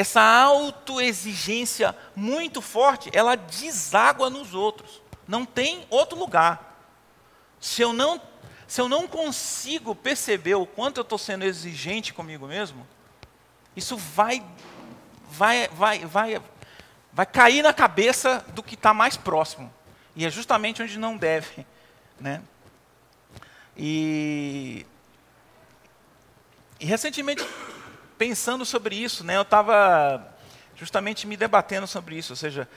[0.00, 5.02] essa autoexigência muito forte, ela deságua nos outros.
[5.26, 6.78] Não tem outro lugar.
[7.60, 8.20] Se eu não,
[8.66, 12.86] se eu não consigo perceber o quanto eu estou sendo exigente comigo mesmo,
[13.74, 14.44] isso vai,
[15.30, 16.42] vai, vai, vai
[17.12, 19.74] vai cair na cabeça do que está mais próximo.
[20.14, 21.66] E é justamente onde não deve.
[22.20, 22.40] Né?
[23.76, 24.86] E,
[26.78, 27.44] e recentemente,
[28.18, 30.36] pensando sobre isso, né, eu estava
[30.74, 32.32] justamente me debatendo sobre isso.
[32.32, 32.68] Ou seja,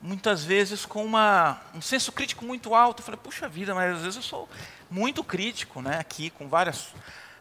[0.00, 3.00] muitas vezes com uma, um senso crítico muito alto.
[3.00, 4.48] Eu falei, puxa vida, mas às vezes eu sou
[4.90, 6.88] muito crítico né, aqui, com várias,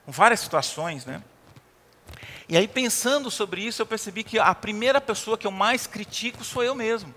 [0.06, 1.06] com várias situações.
[1.06, 1.22] Né?
[2.48, 6.44] E aí, pensando sobre isso, eu percebi que a primeira pessoa que eu mais critico
[6.44, 7.14] sou eu mesmo.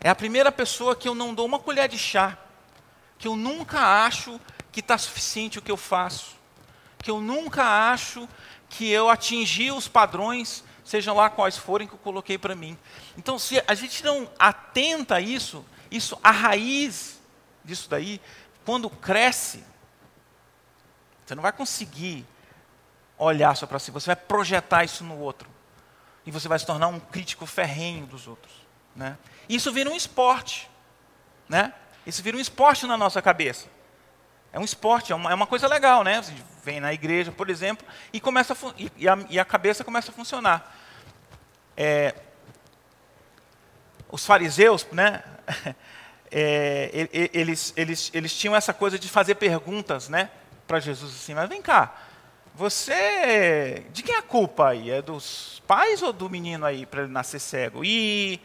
[0.00, 2.38] É a primeira pessoa que eu não dou uma colher de chá,
[3.18, 4.40] que eu nunca acho
[4.70, 6.35] que está suficiente o que eu faço,
[7.06, 8.28] que eu nunca acho
[8.68, 12.76] que eu atingi os padrões, sejam lá quais forem que eu coloquei para mim.
[13.16, 17.20] Então, se a gente não atenta a isso, isso, a raiz
[17.64, 18.20] disso daí,
[18.64, 19.62] quando cresce,
[21.24, 22.26] você não vai conseguir
[23.16, 25.48] olhar só para si, você vai projetar isso no outro.
[26.26, 28.52] E você vai se tornar um crítico ferrenho dos outros.
[28.96, 29.16] Né?
[29.48, 30.68] Isso vira um esporte.
[31.48, 31.72] Né?
[32.04, 33.75] Isso vira um esporte na nossa cabeça.
[34.56, 36.22] É um esporte, é uma, é uma coisa legal, né?
[36.22, 36.32] Você
[36.64, 38.56] vem na igreja, por exemplo, e, começa a,
[38.96, 40.74] e, a, e a cabeça começa a funcionar.
[41.76, 42.14] É,
[44.10, 45.22] os fariseus, né?
[46.28, 50.28] É, eles, eles, eles tinham essa coisa de fazer perguntas né,
[50.66, 51.94] para Jesus assim, mas vem cá,
[52.52, 53.86] você.
[53.92, 54.90] De quem é a culpa aí?
[54.90, 57.84] É dos pais ou do menino aí para ele nascer cego?
[57.84, 58.40] E,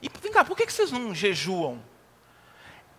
[0.00, 1.78] e vem cá, por que, que vocês não jejuam?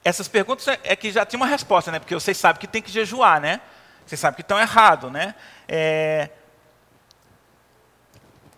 [0.08, 2.00] Essas perguntas é, é que já tem uma resposta, né?
[2.00, 3.60] Porque vocês sabem que tem que jejuar, né?
[4.06, 5.36] Vocês sabem que estão errado, né?
[5.68, 6.30] É,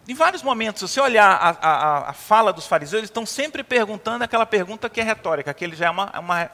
[0.08, 3.64] em vários momentos, se você olhar a, a, a fala dos fariseus, eles estão sempre
[3.64, 6.52] perguntando aquela pergunta que é retórica, que ele já é uma, uma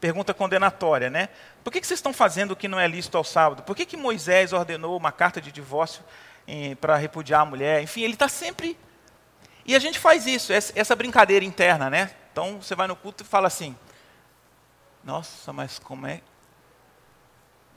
[0.00, 1.28] pergunta condenatória, né?
[1.62, 3.62] Por que, que vocês estão fazendo o que não é lícito ao sábado?
[3.62, 6.02] Por que, que Moisés ordenou uma carta de divórcio
[6.80, 7.80] para repudiar a mulher?
[7.84, 8.76] Enfim, ele está sempre.
[9.64, 12.10] E a gente faz isso, essa brincadeira interna, né?
[12.32, 13.76] Então você vai no culto e fala assim:
[15.04, 16.22] Nossa, mas como é,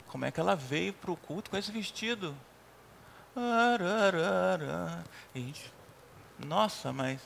[0.08, 2.36] como é que ela veio para o culto com esse vestido?
[6.40, 7.22] Nossa, mas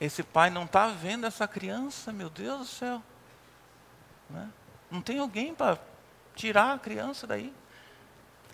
[0.00, 3.02] esse pai não está vendo essa criança, meu Deus do céu.
[4.28, 4.50] Né?
[4.90, 5.78] Não tem alguém para
[6.34, 7.54] tirar a criança daí.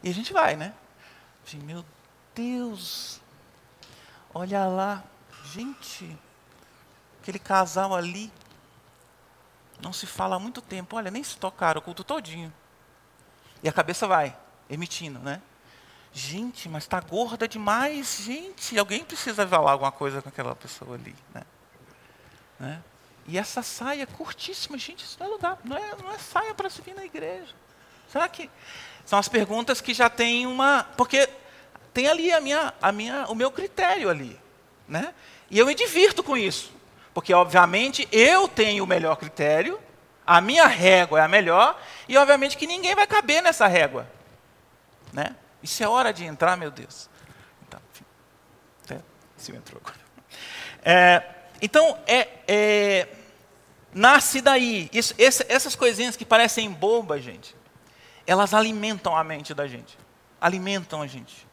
[0.02, 0.74] E a gente vai, né?
[1.46, 1.84] Assim, meu
[2.34, 3.20] Deus,
[4.32, 5.04] olha lá,
[5.44, 6.18] gente,
[7.20, 8.32] aquele casal ali,
[9.80, 12.52] não se fala há muito tempo, olha, nem se tocaram o culto todinho.
[13.62, 14.36] E a cabeça vai,
[14.68, 15.40] emitindo, né?
[16.12, 18.78] Gente, mas está gorda demais, gente.
[18.78, 21.42] Alguém precisa falar alguma coisa com aquela pessoa ali, né?
[22.60, 22.82] né?
[23.26, 26.70] E essa saia curtíssima, gente, isso não é lugar, não é, não é saia para
[26.70, 27.54] subir na igreja.
[28.08, 28.50] Será que
[29.04, 31.28] são as perguntas que já tem uma, porque
[31.92, 34.38] tem ali a minha, a minha, o meu critério ali,
[34.86, 35.14] né?
[35.50, 36.70] E eu me divirto com isso,
[37.14, 39.80] porque obviamente eu tenho o melhor critério,
[40.26, 44.06] a minha régua é a melhor, e obviamente que ninguém vai caber nessa régua,
[45.12, 45.36] né?
[45.62, 47.08] Isso é hora de entrar, meu Deus.
[47.66, 48.04] Então, enfim,
[48.84, 49.00] até
[49.38, 49.98] se entrou agora.
[50.82, 51.22] É,
[51.62, 53.08] então, é, é,
[53.94, 54.90] nasce daí.
[54.92, 57.56] Isso, esse, essas coisinhas que parecem bobas, gente,
[58.26, 59.96] elas alimentam a mente da gente.
[60.38, 61.46] Alimentam a gente.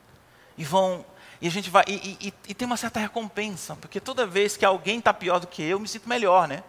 [0.58, 1.06] E vão.
[1.42, 1.84] E a gente vai.
[1.88, 5.48] E, e, e tem uma certa recompensa, porque toda vez que alguém está pior do
[5.48, 6.64] que eu, eu me sinto melhor, né?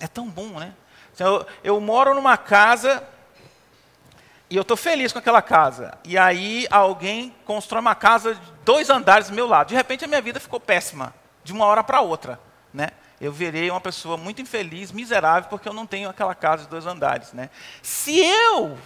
[0.00, 0.72] É tão bom, né?
[1.18, 3.06] Eu, eu moro numa casa
[4.48, 5.98] e eu estou feliz com aquela casa.
[6.04, 9.68] E aí alguém constrói uma casa de dois andares do meu lado.
[9.68, 12.40] De repente a minha vida ficou péssima, de uma hora para outra.
[12.72, 12.88] Né?
[13.20, 16.86] Eu virei uma pessoa muito infeliz, miserável, porque eu não tenho aquela casa de dois
[16.86, 17.32] andares.
[17.32, 17.50] Né?
[17.82, 18.76] Se eu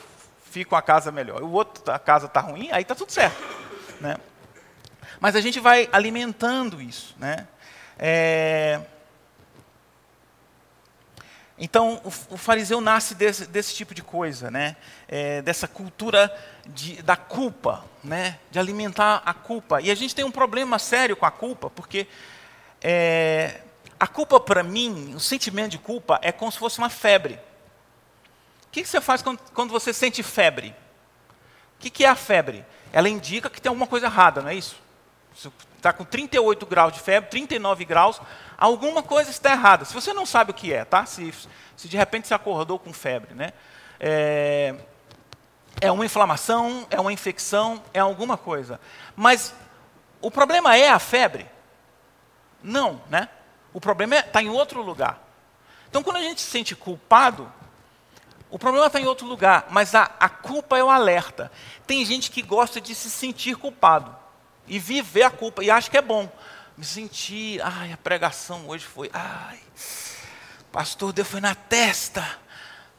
[0.50, 3.40] fico com a casa melhor, o outro a casa está ruim, aí está tudo certo.
[4.00, 4.16] Né?
[5.20, 7.14] Mas a gente vai alimentando isso.
[7.18, 7.46] Né?
[7.98, 8.80] É...
[11.58, 14.76] Então, o, o, fariseu nasce desse, desse, tipo de coisa, né?
[15.08, 16.32] É, dessa cultura
[16.64, 18.38] de, da culpa, né?
[18.48, 19.80] de alimentar a culpa.
[19.80, 22.06] E a gente tem um problema sério com a culpa, porque
[22.80, 23.60] é,
[23.98, 27.34] a culpa, para mim, o sentimento de culpa é como se fosse uma febre.
[28.66, 30.68] O que, que você faz quando, quando, você sente febre?
[31.76, 32.64] O que, que é a febre?
[32.92, 34.76] Ela indica que tem alguma coisa errada, não é isso?
[35.76, 38.20] Está com 38 graus de febre, 39 graus,
[38.56, 39.84] alguma coisa está errada.
[39.84, 41.06] Se você não sabe o que é, tá?
[41.06, 41.32] Se,
[41.76, 43.52] se de repente você acordou com febre, né?
[44.00, 44.74] É,
[45.80, 48.80] é uma inflamação, é uma infecção, é alguma coisa.
[49.14, 49.54] Mas
[50.20, 51.48] o problema é a febre?
[52.60, 53.28] Não, né?
[53.72, 55.22] O problema está é, em outro lugar.
[55.88, 57.50] Então, quando a gente se sente culpado,
[58.50, 61.52] o problema está em outro lugar, mas a, a culpa é o alerta.
[61.86, 64.16] Tem gente que gosta de se sentir culpado
[64.68, 66.30] e viver a culpa e acha que é bom
[66.78, 69.58] me senti, ai, a pregação hoje foi, ai,
[70.70, 72.24] pastor, Deus foi na testa.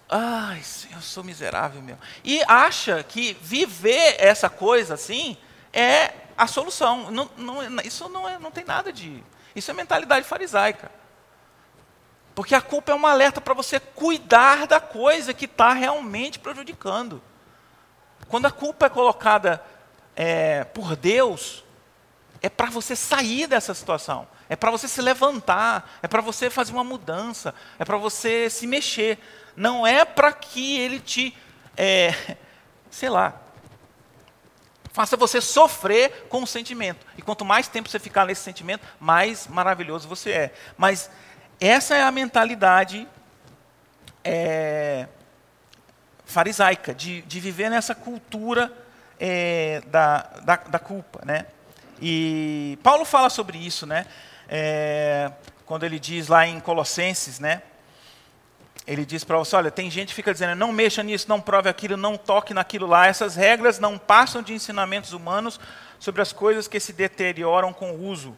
[0.09, 2.01] Ai, eu sou miserável mesmo.
[2.21, 5.37] E acha que viver essa coisa assim
[5.71, 7.09] é a solução.
[7.09, 9.23] Não, não, isso não, é, não tem nada de.
[9.55, 10.91] Isso é mentalidade farisaica.
[12.35, 17.21] Porque a culpa é um alerta para você cuidar da coisa que está realmente prejudicando.
[18.27, 19.63] Quando a culpa é colocada
[20.21, 21.63] é, por Deus,
[22.41, 26.73] é para você sair dessa situação, é para você se levantar, é para você fazer
[26.73, 29.17] uma mudança, é para você se mexer.
[29.55, 31.37] Não é para que ele te,
[31.77, 32.35] é,
[32.91, 33.33] sei lá,
[34.91, 37.05] faça você sofrer com o sentimento.
[37.17, 40.53] E quanto mais tempo você ficar nesse sentimento, mais maravilhoso você é.
[40.77, 41.09] Mas
[41.61, 43.07] essa é a mentalidade
[44.21, 45.07] é,
[46.25, 48.88] farisaica, de, de viver nessa cultura
[49.19, 51.45] é, da, da, da culpa, né?
[52.01, 54.05] E Paulo fala sobre isso, né?
[54.47, 55.31] É,
[55.65, 57.61] quando ele diz lá em Colossenses, né?
[58.87, 61.69] Ele diz para você, olha, tem gente que fica dizendo, não mexa nisso, não prove
[61.69, 63.05] aquilo, não toque naquilo lá.
[63.05, 65.59] Essas regras não passam de ensinamentos humanos
[65.99, 68.35] sobre as coisas que se deterioram com o uso.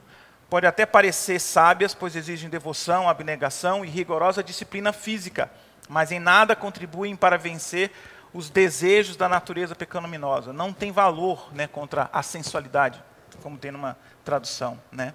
[0.49, 5.49] Pode até parecer sábias, pois exigem devoção, abnegação e rigorosa disciplina física,
[5.87, 7.91] mas em nada contribuem para vencer
[8.33, 10.53] os desejos da natureza pecaminosa.
[10.53, 13.01] Não tem valor né, contra a sensualidade
[13.41, 15.13] como tem numa tradução, né?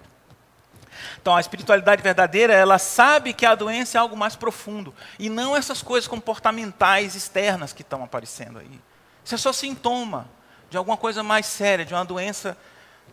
[1.21, 5.55] Então, a espiritualidade verdadeira, ela sabe que a doença é algo mais profundo e não
[5.55, 8.81] essas coisas comportamentais externas que estão aparecendo aí.
[9.23, 10.27] Isso é só sintoma
[10.69, 12.57] de alguma coisa mais séria, de uma doença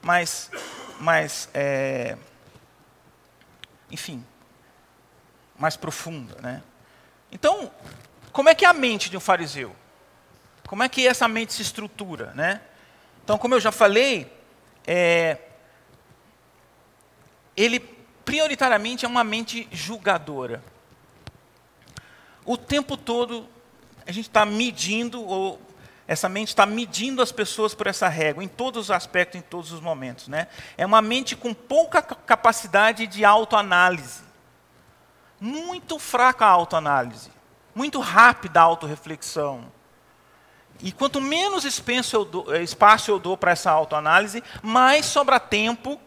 [0.03, 0.51] mais,
[0.99, 2.17] mais é,
[3.90, 4.25] enfim,
[5.59, 6.62] mais profunda, né?
[7.31, 7.71] Então,
[8.33, 9.75] como é que é a mente de um fariseu?
[10.66, 12.61] Como é que essa mente se estrutura, né?
[13.22, 14.31] Então, como eu já falei,
[14.87, 15.38] é,
[17.57, 17.81] ele
[18.24, 20.62] prioritariamente é uma mente julgadora.
[22.44, 23.48] O tempo todo
[24.07, 25.61] a gente está medindo, ou
[26.07, 29.72] essa mente está medindo as pessoas por essa régua, em todos os aspectos, em todos
[29.72, 30.29] os momentos.
[30.29, 30.48] Né?
[30.77, 34.22] É uma mente com pouca capacidade de autoanálise.
[35.40, 37.31] Muito fraca a autoanálise.
[37.74, 39.72] Muito rápida a autorreflexão.
[40.81, 46.01] E quanto menos eh, espaço eu dou para essa autoanálise, mais sobra tempo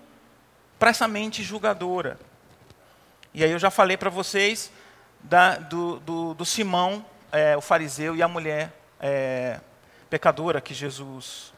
[0.78, 2.20] para essa mente julgadora.
[3.34, 4.72] E aí eu já falei para vocês
[5.20, 9.60] da, do, do, do, Simão, é, o fariseu, e a mulher é,
[10.10, 11.54] pecadora que Jesus,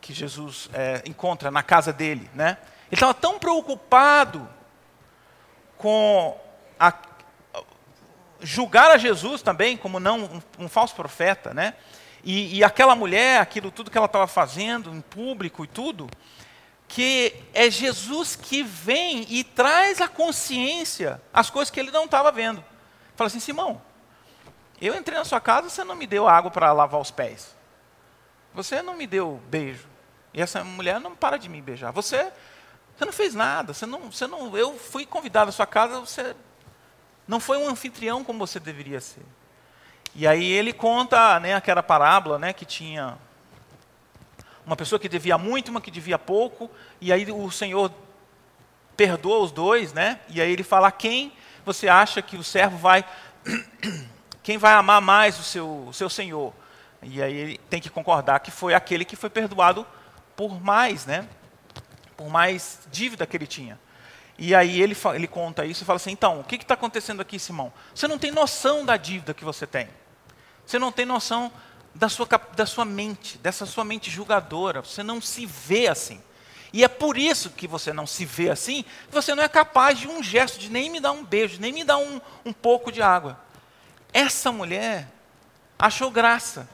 [0.00, 0.70] que Jesus
[1.04, 2.30] encontra na casa dele.
[2.34, 2.56] Né?
[2.90, 4.48] Ele estava tão preocupado
[5.76, 6.38] com
[6.78, 6.92] a,
[8.40, 11.74] julgar a Jesus também como não um, um falso profeta, né?
[12.22, 16.10] E, e, aquela mulher, aquilo tudo que ela estava fazendo em público e tudo,
[16.88, 22.32] que é Jesus que vem e traz a consciência as coisas que ele não estava
[22.32, 22.64] vendo.
[23.14, 23.80] Fala assim, Simão,
[24.80, 27.56] eu entrei na sua casa, você não me deu água para lavar os pés.
[28.54, 29.86] Você não me deu beijo.
[30.32, 31.92] E essa mulher não para de me beijar.
[31.92, 32.32] Você,
[32.96, 33.72] você não fez nada.
[33.72, 36.34] Você não, você não, eu fui convidado à sua casa, você
[37.28, 39.22] não foi um anfitrião como você deveria ser.
[40.14, 43.18] E aí ele conta né, aquela parábola né, que tinha
[44.66, 46.70] uma pessoa que devia muito, uma que devia pouco,
[47.00, 47.92] e aí o Senhor
[48.96, 50.20] perdoa os dois, né?
[50.28, 51.32] E aí ele fala: quem
[51.64, 53.04] você acha que o servo vai.
[54.42, 56.52] quem vai amar mais o seu, o seu Senhor?
[57.02, 59.86] E aí ele tem que concordar que foi aquele que foi perdoado
[60.34, 61.26] por mais, né?
[62.16, 63.78] Por mais dívida que ele tinha.
[64.38, 67.38] E aí ele, ele conta isso e fala assim: então, o que está acontecendo aqui,
[67.38, 67.72] Simão?
[67.92, 69.88] Você não tem noção da dívida que você tem.
[70.64, 71.50] Você não tem noção
[71.94, 74.80] da sua, da sua mente, dessa sua mente julgadora.
[74.80, 76.22] Você não se vê assim.
[76.72, 80.06] E é por isso que você não se vê assim, você não é capaz de
[80.06, 83.00] um gesto, de nem me dar um beijo, nem me dar um, um pouco de
[83.00, 83.40] água.
[84.12, 85.08] Essa mulher
[85.78, 86.68] achou graça.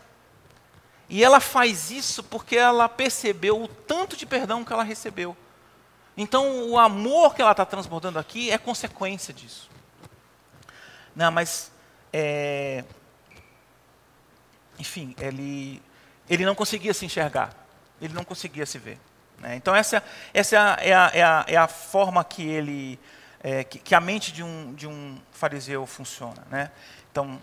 [1.09, 5.37] E ela faz isso porque ela percebeu o tanto de perdão que ela recebeu.
[6.17, 9.69] Então, o amor que ela está transbordando aqui é consequência disso.
[11.15, 11.73] Não, mas
[12.13, 12.85] é,
[14.79, 15.83] enfim, ele,
[16.29, 17.53] ele não conseguia se enxergar,
[18.01, 18.99] ele não conseguia se ver.
[19.39, 19.57] Né?
[19.57, 20.03] Então, essa,
[20.33, 22.99] essa é, a, é, a, é a forma que, ele,
[23.43, 26.47] é, que, que, a mente de um, de um fariseu funciona.
[26.51, 26.71] Né?
[27.11, 27.41] Então,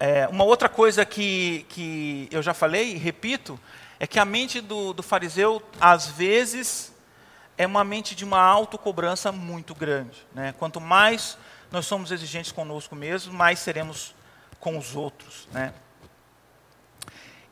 [0.00, 3.58] é, uma outra coisa que, que eu já falei e repito,
[4.02, 6.92] é que a mente do, do fariseu, às vezes,
[7.56, 10.26] é uma mente de uma autocobrança muito grande.
[10.34, 10.52] Né?
[10.58, 11.38] Quanto mais
[11.70, 14.12] nós somos exigentes conosco mesmos, mais seremos
[14.58, 15.46] com os outros.
[15.52, 15.72] Né?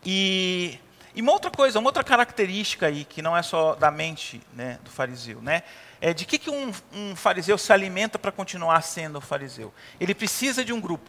[0.05, 0.81] E,
[1.15, 4.81] e uma outra coisa, uma outra característica aí, que não é só da mente né,
[4.83, 5.63] do fariseu, né,
[6.01, 9.73] é de que, que um, um fariseu se alimenta para continuar sendo fariseu?
[10.01, 11.09] Ele precisa de um grupo.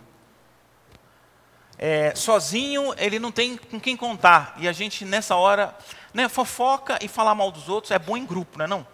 [1.84, 4.54] É, sozinho ele não tem com quem contar.
[4.58, 5.76] E a gente, nessa hora,
[6.14, 8.88] né, fofoca e falar mal dos outros é bom em grupo, não é não?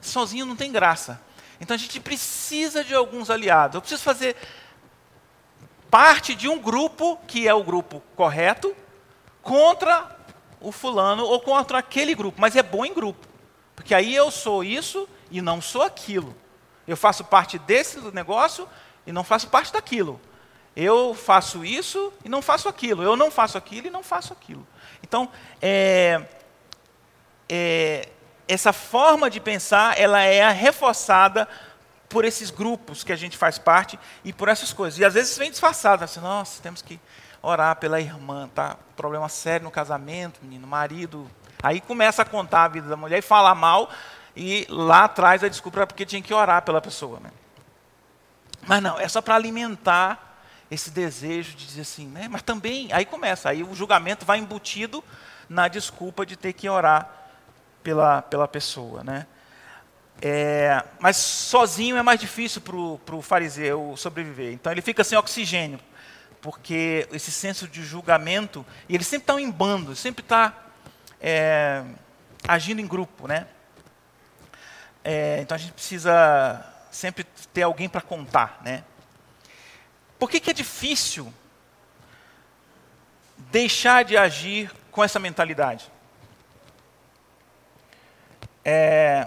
[0.00, 1.20] Sozinho não tem graça.
[1.60, 3.74] Então a gente precisa de alguns aliados.
[3.74, 4.34] Eu preciso fazer
[5.90, 8.74] parte de um grupo, que é o grupo correto,
[9.42, 10.16] contra
[10.58, 12.40] o fulano ou contra aquele grupo.
[12.40, 13.28] Mas é bom em grupo.
[13.76, 16.34] Porque aí eu sou isso e não sou aquilo.
[16.88, 18.66] Eu faço parte desse negócio
[19.06, 20.18] e não faço parte daquilo.
[20.74, 23.02] Eu faço isso e não faço aquilo.
[23.02, 24.66] Eu não faço aquilo e não faço aquilo.
[25.02, 25.28] Então,
[25.60, 26.22] é,
[27.48, 28.08] é,
[28.48, 31.46] essa forma de pensar, ela é reforçada
[32.08, 34.98] por esses grupos que a gente faz parte e por essas coisas.
[34.98, 37.00] E às vezes vem disfarçado, assim, nossa, temos que
[37.40, 38.76] orar pela irmã, tá?
[38.94, 41.30] Problema sério no casamento, menino, marido.
[41.62, 43.90] Aí começa a contar a vida da mulher e falar mal,
[44.36, 47.18] e lá atrás a desculpa é porque tinha que orar pela pessoa.
[47.20, 47.30] Né?
[48.66, 50.31] Mas não, é só para alimentar
[50.72, 52.28] esse desejo de dizer assim, né?
[52.28, 55.04] Mas também, aí começa, aí o julgamento vai embutido
[55.48, 57.30] na desculpa de ter que orar
[57.82, 59.26] pela, pela pessoa, né?
[60.20, 64.52] É, mas sozinho é mais difícil para o fariseu sobreviver.
[64.52, 65.78] Então ele fica sem oxigênio,
[66.40, 70.54] porque esse senso de julgamento, e ele sempre está em bando, sempre está
[71.20, 71.84] é,
[72.48, 73.28] agindo em grupo.
[73.28, 73.46] Né?
[75.04, 78.60] É, então a gente precisa sempre ter alguém para contar.
[78.64, 78.84] Né?
[80.22, 81.34] Por que, que é difícil
[83.36, 85.90] deixar de agir com essa mentalidade?
[88.64, 89.26] É,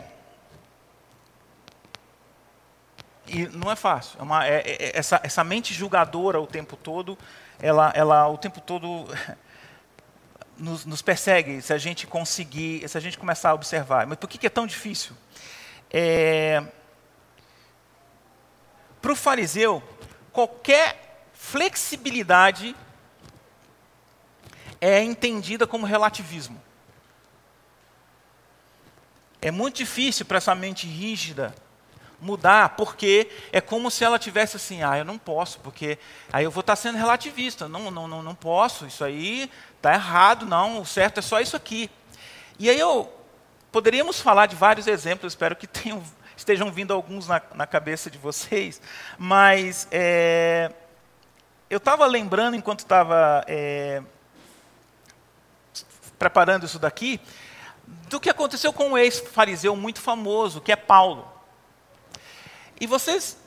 [3.28, 4.18] e não é fácil.
[4.18, 7.20] É uma, é, é, essa, essa mente julgadora o tempo todo,
[7.60, 9.06] ela, ela o tempo todo
[10.58, 14.08] nos, nos, persegue se a gente conseguir, se a gente começar a observar.
[14.08, 15.14] Mas por que, que é tão difícil?
[15.92, 16.64] É,
[19.02, 19.84] Para o fariseu,
[20.36, 22.76] qualquer flexibilidade
[24.82, 26.62] é entendida como relativismo.
[29.42, 31.56] É muito difícil para essa mente rígida
[32.20, 35.98] mudar, porque é como se ela tivesse assim, ah, eu não posso, porque
[36.34, 40.46] aí eu vou estar sendo relativista, não, não, não, não posso, isso aí está errado,
[40.46, 41.90] não, o certo é só isso aqui.
[42.60, 43.12] E aí eu
[43.72, 46.04] poderíamos falar de vários exemplos, espero que tenham,
[46.46, 48.80] estejam vindo alguns na, na cabeça de vocês,
[49.18, 50.72] mas é,
[51.70, 54.04] eu estava lembrando enquanto estava é,
[56.20, 57.20] preparando isso daqui,
[58.08, 61.28] do que aconteceu com um ex-fariseu muito famoso, que é Paulo.
[62.80, 63.38] E vocês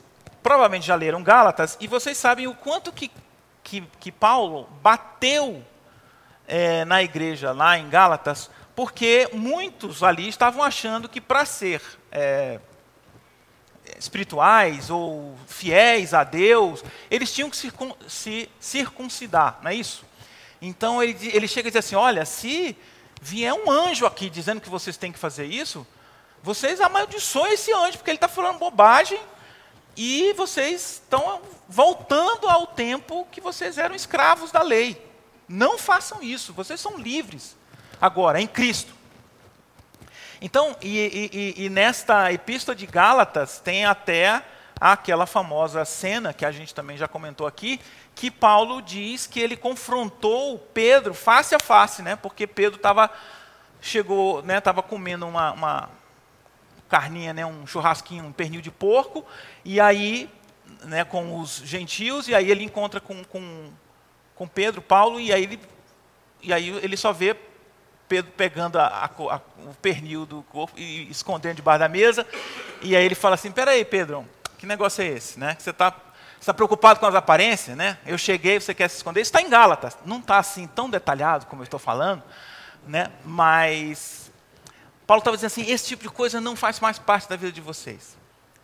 [0.43, 3.09] provavelmente já leram Gálatas, e vocês sabem o quanto que,
[3.63, 5.63] que, que Paulo bateu
[6.47, 11.81] é, na igreja lá em Gálatas, porque muitos ali estavam achando que para ser
[12.11, 12.59] é,
[13.99, 17.71] espirituais ou fiéis a Deus, eles tinham que se,
[18.07, 20.03] se circuncidar, não é isso?
[20.61, 22.75] Então ele, ele chega e diz assim: olha, se
[23.21, 25.85] vier um anjo aqui dizendo que vocês têm que fazer isso,
[26.41, 29.19] vocês amaldiçoem esse anjo, porque ele está falando bobagem
[29.95, 35.05] e vocês estão voltando ao tempo que vocês eram escravos da lei.
[35.47, 37.57] Não façam isso, vocês são livres
[37.99, 38.98] agora, em Cristo.
[40.41, 44.41] Então, e, e, e, nesta epístola de Gálatas tem até
[44.79, 47.81] aquela famosa cena que a gente também já comentou aqui,
[48.15, 52.15] que Paulo diz que ele confrontou Pedro face a face, né?
[52.15, 53.09] Porque Pedro estava
[53.81, 54.59] chegou, né?
[54.59, 55.89] Estava comendo uma, uma
[56.87, 57.45] carninha, né?
[57.45, 59.25] Um churrasquinho, um pernil de porco,
[59.65, 60.29] e aí,
[60.85, 61.03] né?
[61.03, 63.71] Com os gentios, e aí ele encontra com, com,
[64.35, 65.59] com Pedro, Paulo, e aí ele,
[66.41, 67.35] e aí ele só vê
[68.09, 72.25] Pedro pegando a, a, o pernil do corpo e escondendo debaixo da mesa.
[72.81, 75.39] E aí ele fala assim: Peraí, Pedro, que negócio é esse?
[75.39, 75.55] Né?
[75.59, 75.95] Você está
[76.43, 77.77] tá preocupado com as aparências?
[77.77, 77.99] Né?
[78.07, 79.21] Eu cheguei, você quer se esconder.
[79.21, 79.95] Isso está em Gálatas.
[80.03, 82.23] Não está assim tão detalhado como eu estou falando,
[82.87, 83.11] né?
[83.23, 84.31] mas
[85.05, 87.61] Paulo estava dizendo assim: esse tipo de coisa não faz mais parte da vida de
[87.61, 88.17] vocês.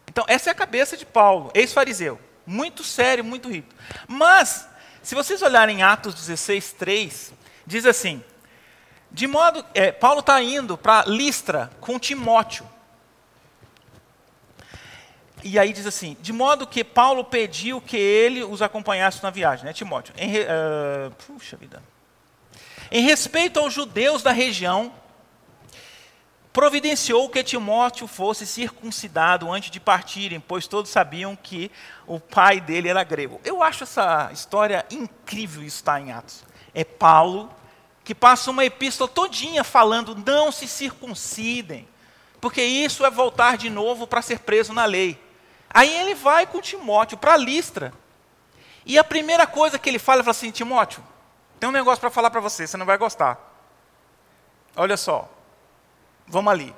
[0.07, 2.19] Então, essa é a cabeça de Paulo, ex-fariseu.
[2.47, 3.73] Muito sério, muito rico.
[4.07, 4.67] Mas,
[5.03, 7.33] se vocês olharem Atos 16, 3,
[7.65, 8.23] diz assim:
[9.12, 12.66] de modo, é, Paulo está indo para Listra com Timóteo.
[15.43, 19.64] E aí diz assim: de modo que Paulo pediu que ele os acompanhasse na viagem,
[19.64, 20.14] né, Timóteo?
[20.18, 21.84] Em, uh, puxa vida.
[22.91, 24.91] Em respeito aos judeus da região,
[26.51, 31.70] providenciou que Timóteo fosse circuncidado antes de partirem, pois todos sabiam que
[32.08, 33.41] o pai dele era grego.
[33.43, 36.43] Eu acho essa história incrível, isso está em Atos.
[36.74, 37.53] É Paulo
[38.06, 41.88] que passa uma epístola todinha falando: não se circuncidem,
[42.39, 45.20] porque isso é voltar de novo para ser preso na lei.
[45.70, 47.91] Aí ele vai com Timóteo para Listra.
[48.86, 51.03] E a primeira coisa que ele fala, ele fala assim: Timóteo,
[51.60, 53.39] tem um negócio para falar para você, você não vai gostar.
[54.76, 55.28] Olha só,
[56.28, 56.76] vamos ali.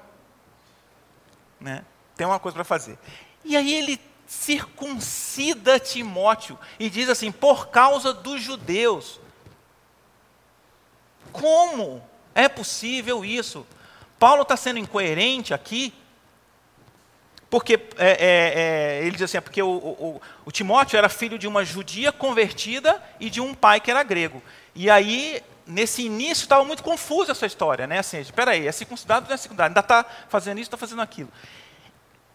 [1.60, 1.84] Né?
[2.16, 2.98] Tem uma coisa para fazer.
[3.44, 9.20] E aí ele circuncida Timóteo e diz assim: por causa dos judeus.
[11.40, 12.02] Como
[12.34, 13.66] é possível isso?
[14.20, 15.94] Paulo está sendo incoerente aqui,
[17.50, 21.38] porque é, é, é, ele diz assim, é porque o, o, o, Timóteo era filho
[21.38, 24.42] de uma judia convertida e de um pai que era grego.
[24.76, 28.00] E aí, nesse início, estava muito confusa essa história, né?
[28.00, 29.70] Assim, espera aí, é circuncidado ou não é circuncidado?
[29.70, 31.30] Ainda está fazendo isso, está fazendo aquilo.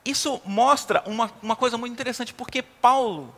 [0.05, 3.35] Isso mostra uma, uma coisa muito interessante, porque Paulo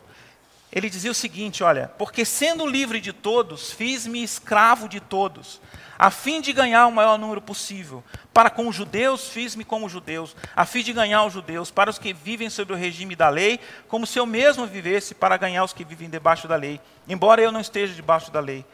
[0.71, 5.61] ele dizia o seguinte: olha, porque sendo livre de todos, fiz-me escravo de todos,
[5.97, 8.03] a fim de ganhar o maior número possível.
[8.33, 11.71] Para com os judeus, fiz-me como judeus, a fim de ganhar os judeus.
[11.71, 15.37] Para os que vivem sob o regime da lei, como se eu mesmo vivesse para
[15.37, 18.65] ganhar os que vivem debaixo da lei, embora eu não esteja debaixo da lei.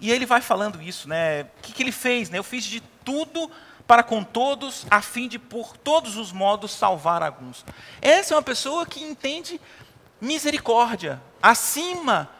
[0.00, 1.42] E ele vai falando isso, né?
[1.42, 2.30] O que, que ele fez?
[2.30, 2.38] Né?
[2.38, 3.50] Eu fiz de tudo
[3.86, 7.64] para com todos, a fim de, por todos os modos, salvar alguns.
[8.00, 9.60] Essa é uma pessoa que entende
[10.22, 12.30] misericórdia, acima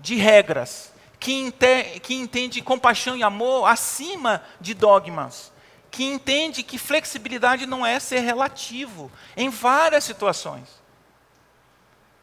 [0.00, 5.52] de regras, que, ente, que entende compaixão e amor acima de dogmas,
[5.90, 10.80] que entende que flexibilidade não é ser relativo em várias situações.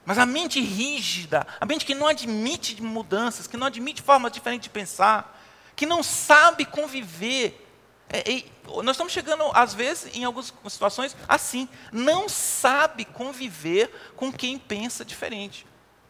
[0.04, 4.64] Mas a mente rígida, a mente que não admite mudanças, que não admite formas diferentes
[4.64, 5.40] de pensar,
[5.76, 7.67] que não sabe conviver
[8.10, 8.44] é,
[8.84, 11.68] nós estamos chegando, às vezes, em algumas situações, assim.
[11.92, 15.66] Não sabe conviver com quem pensa diferente.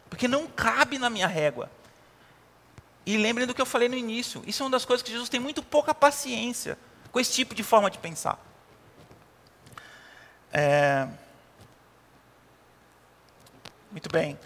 [0.08, 1.70] Porque não cabe na minha régua.
[3.04, 4.42] E lembrem do que eu falei no início.
[4.46, 6.78] Isso é uma das coisas que Jesus tem muito pouca paciência
[7.10, 8.38] com esse tipo de forma de pensar.
[10.52, 11.08] É...
[13.90, 14.38] Muito bem.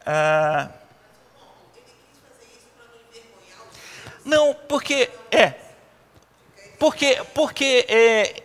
[0.00, 0.84] Uh...
[4.24, 5.10] Não, porque.
[5.30, 5.63] É,
[6.84, 8.42] porque, porque é,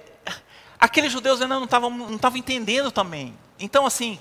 [0.79, 3.37] aqueles judeus ainda não estavam não estavam entendendo também.
[3.59, 4.17] Então, assim,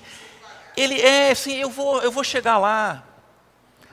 [0.75, 3.01] ele é assim, eu vou, eu vou chegar lá.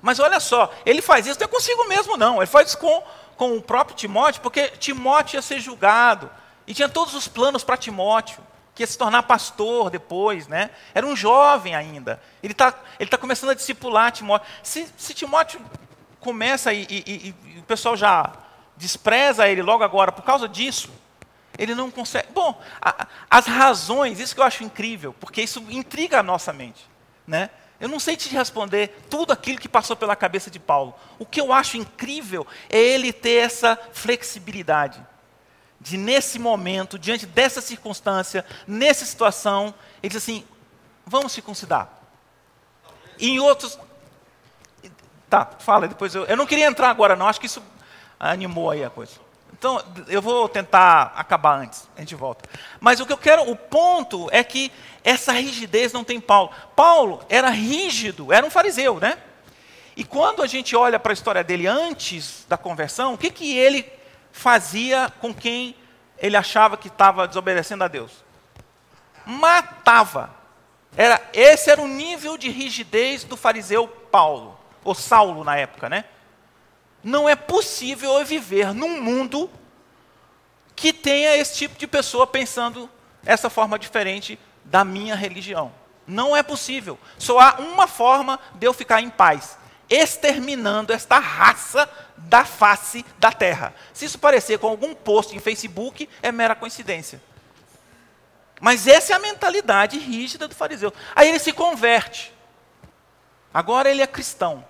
[0.02, 2.38] Mas olha só, ele faz isso não é consigo mesmo, não.
[2.38, 3.04] Ele faz isso com,
[3.36, 6.28] com o próprio Timóteo, porque Timóteo ia ser julgado.
[6.66, 8.40] E tinha todos os planos para Timóteo,
[8.74, 10.70] que ia se tornar pastor depois, né?
[10.92, 12.20] Era um jovem ainda.
[12.42, 14.48] Ele está ele tá começando a discipular Timóteo.
[14.60, 15.60] Se, se Timóteo
[16.18, 18.44] começa e, e, e, e o pessoal já
[18.76, 20.90] despreza ele logo agora por causa disso,
[21.58, 22.28] ele não consegue.
[22.32, 26.84] Bom, a, as razões, isso que eu acho incrível, porque isso intriga a nossa mente.
[27.26, 27.50] Né?
[27.80, 30.94] Eu não sei te responder tudo aquilo que passou pela cabeça de Paulo.
[31.18, 35.04] O que eu acho incrível é ele ter essa flexibilidade.
[35.80, 40.44] De nesse momento, diante dessa circunstância, nessa situação, ele diz assim:
[41.04, 41.90] vamos circuncidar.
[43.18, 43.78] E em outros,
[45.28, 46.24] Tá, fala, depois eu.
[46.24, 47.62] Eu não queria entrar agora, não, acho que isso
[48.18, 49.26] animou aí a coisa.
[49.58, 52.48] Então, eu vou tentar acabar antes, a gente volta.
[52.78, 54.70] Mas o que eu quero, o ponto é que
[55.02, 56.50] essa rigidez não tem Paulo.
[56.74, 59.16] Paulo era rígido, era um fariseu, né?
[59.96, 63.56] E quando a gente olha para a história dele antes da conversão, o que, que
[63.56, 63.90] ele
[64.30, 65.74] fazia com quem
[66.18, 68.12] ele achava que estava desobedecendo a Deus?
[69.24, 70.30] Matava.
[70.94, 76.04] Era, esse era o nível de rigidez do fariseu Paulo, ou Saulo na época, né?
[77.06, 79.48] Não é possível eu viver num mundo
[80.74, 82.90] que tenha esse tipo de pessoa pensando
[83.24, 85.72] essa forma diferente da minha religião.
[86.04, 86.98] Não é possível.
[87.16, 89.56] Só há uma forma de eu ficar em paz:
[89.88, 93.72] exterminando esta raça da face da terra.
[93.94, 97.22] Se isso parecer com algum post em Facebook, é mera coincidência.
[98.60, 100.92] Mas essa é a mentalidade rígida do fariseu.
[101.14, 102.34] Aí ele se converte.
[103.54, 104.64] Agora ele é cristão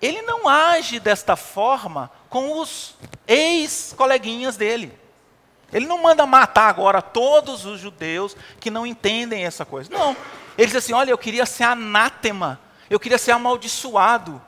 [0.00, 2.94] ele não age desta forma com os
[3.26, 4.96] ex-coleguinhas dele.
[5.72, 9.90] Ele não manda matar agora todos os judeus que não entendem essa coisa.
[9.90, 10.16] Não.
[10.56, 14.40] Ele diz assim: olha, eu queria ser anátema, eu queria ser amaldiçoado.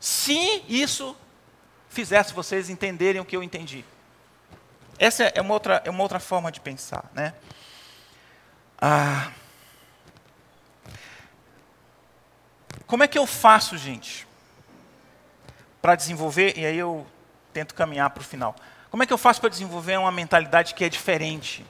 [0.00, 1.16] Se isso
[1.88, 3.84] fizesse vocês entenderem o que eu entendi.
[4.98, 7.04] Essa é uma outra, é uma outra forma de pensar.
[7.14, 7.34] Né?
[8.80, 9.30] Ah.
[12.86, 14.26] Como é que eu faço, gente,
[15.80, 17.06] para desenvolver, e aí eu
[17.52, 18.54] tento caminhar para o final.
[18.90, 21.64] Como é que eu faço para desenvolver uma mentalidade que é diferente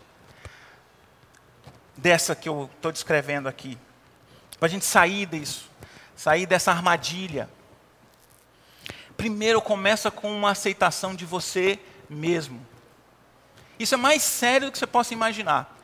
[1.96, 3.78] dessa que eu estou descrevendo aqui?
[4.58, 5.70] Para a gente sair disso,
[6.16, 7.48] sair dessa armadilha.
[9.16, 11.78] Primeiro começa com uma aceitação de você
[12.08, 12.64] mesmo.
[13.78, 15.78] Isso é mais sério do que você possa imaginar.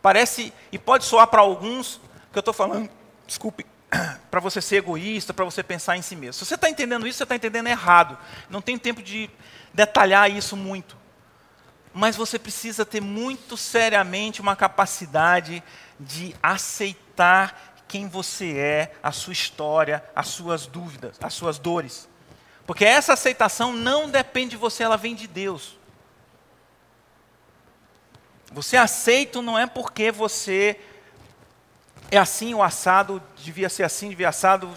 [0.00, 2.00] Parece, e pode soar para alguns,
[2.32, 2.90] que eu estou falando,
[3.26, 3.66] desculpe,
[4.30, 6.34] para você ser egoísta, para você pensar em si mesmo.
[6.34, 8.18] Se você está entendendo isso, você está entendendo errado.
[8.48, 9.30] Não tem tempo de
[9.72, 10.96] detalhar isso muito.
[11.94, 15.62] Mas você precisa ter muito seriamente uma capacidade
[16.00, 22.08] de aceitar quem você é, a sua história, as suas dúvidas, as suas dores.
[22.66, 25.78] Porque essa aceitação não depende de você, ela vem de Deus.
[28.50, 30.78] Você aceita não é porque você
[32.12, 34.68] é assim o assado, devia ser assim, devia assado.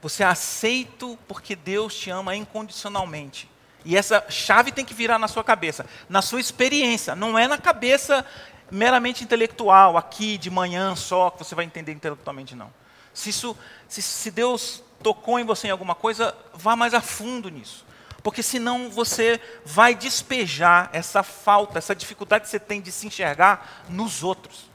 [0.00, 3.48] Você é aceito porque Deus te ama incondicionalmente.
[3.84, 7.56] E essa chave tem que virar na sua cabeça, na sua experiência, não é na
[7.56, 8.26] cabeça
[8.68, 12.72] meramente intelectual, aqui de manhã só, que você vai entender intelectualmente, não.
[13.14, 13.56] Se, isso,
[13.86, 17.86] se, se Deus tocou em você em alguma coisa, vá mais a fundo nisso.
[18.24, 23.84] Porque senão você vai despejar essa falta, essa dificuldade que você tem de se enxergar
[23.88, 24.71] nos outros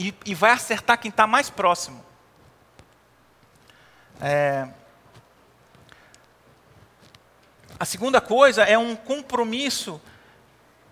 [0.00, 2.02] e, e vai acertar quem está mais próximo.
[4.18, 4.66] É...
[7.78, 10.00] A segunda coisa é um compromisso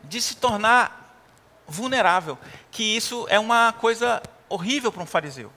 [0.04, 1.24] de se tornar
[1.66, 2.38] vulnerável,
[2.70, 5.50] que isso é uma coisa horrível para um fariseu.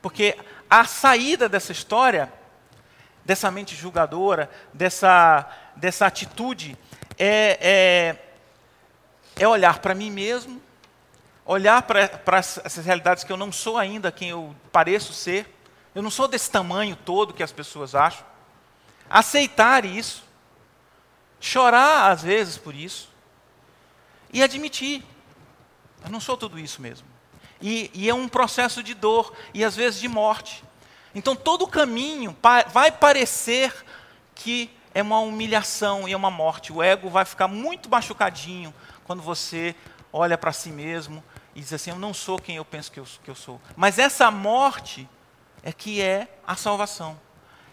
[0.00, 0.36] Porque
[0.70, 2.32] a saída dessa história,
[3.24, 6.76] dessa mente julgadora, dessa, dessa atitude,
[7.18, 10.62] é, é, é olhar para mim mesmo
[11.44, 15.54] olhar para essas realidades que eu não sou ainda quem eu pareço ser,
[15.94, 18.24] eu não sou desse tamanho todo que as pessoas acham,
[19.08, 20.24] aceitar isso,
[21.38, 23.08] chorar às vezes por isso,
[24.32, 25.04] e admitir,
[26.02, 27.06] eu não sou tudo isso mesmo.
[27.60, 30.64] E, e é um processo de dor e às vezes de morte.
[31.14, 32.36] Então todo o caminho
[32.72, 33.72] vai parecer
[34.34, 36.72] que é uma humilhação e é uma morte.
[36.72, 38.74] O ego vai ficar muito machucadinho
[39.04, 39.76] quando você
[40.12, 41.22] olha para si mesmo
[41.54, 43.60] e diz assim: Eu não sou quem eu penso que eu, que eu sou.
[43.76, 45.08] Mas essa morte
[45.62, 47.18] é que é a salvação.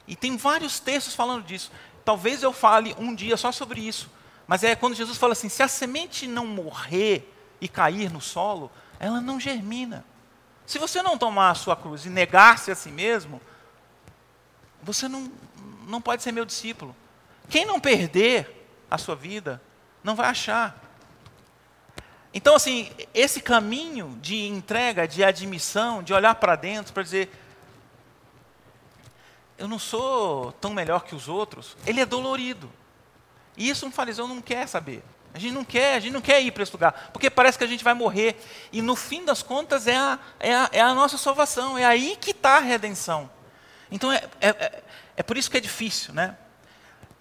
[0.08, 1.72] E tem vários textos falando disso.
[2.04, 4.10] Talvez eu fale um dia só sobre isso.
[4.48, 8.72] Mas é quando Jesus fala assim: se a semente não morrer e cair no solo,
[9.00, 10.06] ela não germina.
[10.66, 13.42] Se você não tomar a sua cruz e negar-se a si mesmo,
[14.82, 15.32] você não,
[15.88, 16.96] não pode ser meu discípulo.
[17.50, 19.62] Quem não perder a sua vida,
[20.04, 20.91] não vai achar.
[22.34, 27.30] Então, assim, esse caminho de entrega, de admissão, de olhar para dentro para dizer:
[29.58, 32.72] eu não sou tão melhor que os outros, ele é dolorido.
[33.58, 35.04] E isso um fariseu não quer saber.
[35.34, 37.64] A gente não quer, a gente não quer ir para esse lugar, porque parece que
[37.64, 38.36] a gente vai morrer.
[38.72, 42.18] E no fim das contas é a, é a, é a nossa salvação, é aí
[42.20, 43.30] que está a redenção.
[43.90, 44.84] Então é, é, é,
[45.18, 46.38] é por isso que é difícil, né?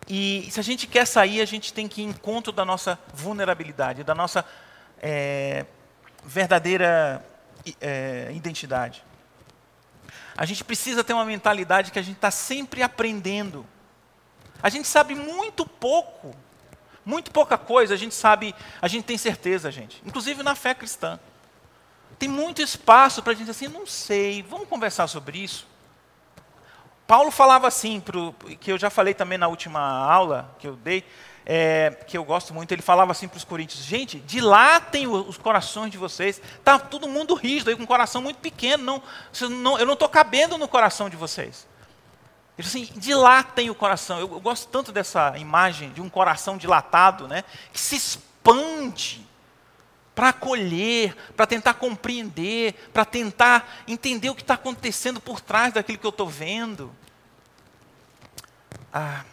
[0.08, 2.98] E se a gente quer sair, a gente tem que ir em encontro da nossa
[3.14, 4.44] vulnerabilidade, da nossa
[5.00, 5.66] é,
[6.24, 7.24] verdadeira
[7.80, 9.02] é, identidade.
[10.36, 13.66] A gente precisa ter uma mentalidade que a gente está sempre aprendendo.
[14.62, 16.34] A gente sabe muito pouco,
[17.04, 20.02] muito pouca coisa, a gente sabe, a gente tem certeza, gente.
[20.04, 21.18] Inclusive na fé cristã.
[22.18, 25.66] Tem muito espaço para a gente dizer assim, não sei, vamos conversar sobre isso.
[27.06, 31.04] Paulo falava assim, pro, que eu já falei também na última aula que eu dei,
[31.44, 35.90] é, que eu gosto muito, ele falava assim para os coríntios, gente, dilatem os corações
[35.90, 39.02] de vocês, está todo mundo rígido, aí, com um coração muito pequeno, não,
[39.48, 41.66] não eu não estou cabendo no coração de vocês.
[42.58, 44.20] Ele assim, dilatem o coração.
[44.20, 49.26] Eu, eu, gosto tanto dessa imagem de um coração dilatado, né, que se expande
[50.14, 55.96] para acolher, para tentar compreender, para tentar entender o que está acontecendo por trás daquilo
[55.96, 56.94] que eu estou vendo.
[58.92, 59.24] Ah,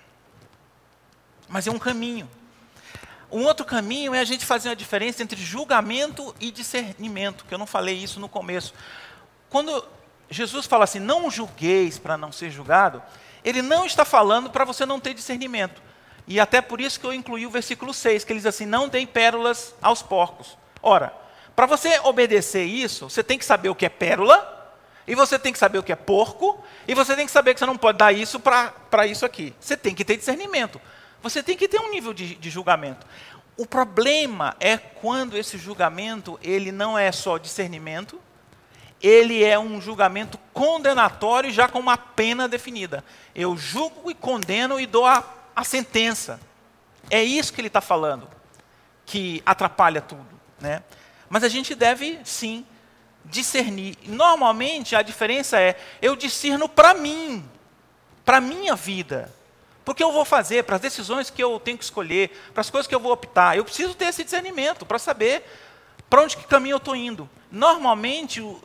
[1.48, 2.30] mas é um caminho.
[3.32, 7.58] Um outro caminho é a gente fazer uma diferença entre julgamento e discernimento, que eu
[7.58, 8.74] não falei isso no começo.
[9.50, 9.84] Quando
[10.30, 13.04] Jesus fala assim, não julgueis para não ser julgado,
[13.44, 15.82] ele não está falando para você não ter discernimento.
[16.28, 18.90] E até por isso que eu incluí o versículo 6, que ele diz assim: não
[18.90, 20.58] deem pérolas aos porcos.
[20.82, 21.14] Ora,
[21.56, 24.54] para você obedecer isso, você tem que saber o que é pérola,
[25.08, 27.62] e você tem que saber o que é porco, e você tem que saber que
[27.62, 29.56] você não pode dar isso para isso aqui.
[29.60, 30.82] Você tem que ter discernimento.
[31.22, 33.06] Você tem que ter um nível de, de julgamento.
[33.58, 38.22] O problema é quando esse julgamento ele não é só discernimento,
[39.02, 43.04] ele é um julgamento condenatório já com uma pena definida.
[43.34, 45.24] Eu julgo e condeno e dou a,
[45.56, 46.40] a sentença.
[47.10, 48.28] É isso que ele está falando,
[49.06, 50.28] que atrapalha tudo.
[50.60, 50.84] Né?
[51.30, 52.66] Mas a gente deve, sim,
[53.26, 53.98] discernir.
[54.06, 57.48] Normalmente a diferença é, eu discerno para mim,
[58.26, 59.34] para minha vida.
[59.88, 62.86] Porque eu vou fazer, para as decisões que eu tenho que escolher, para as coisas
[62.86, 63.56] que eu vou optar.
[63.56, 65.46] Eu preciso ter esse discernimento para saber
[66.10, 67.30] para onde que caminho eu estou indo.
[67.50, 68.62] Normalmente, o,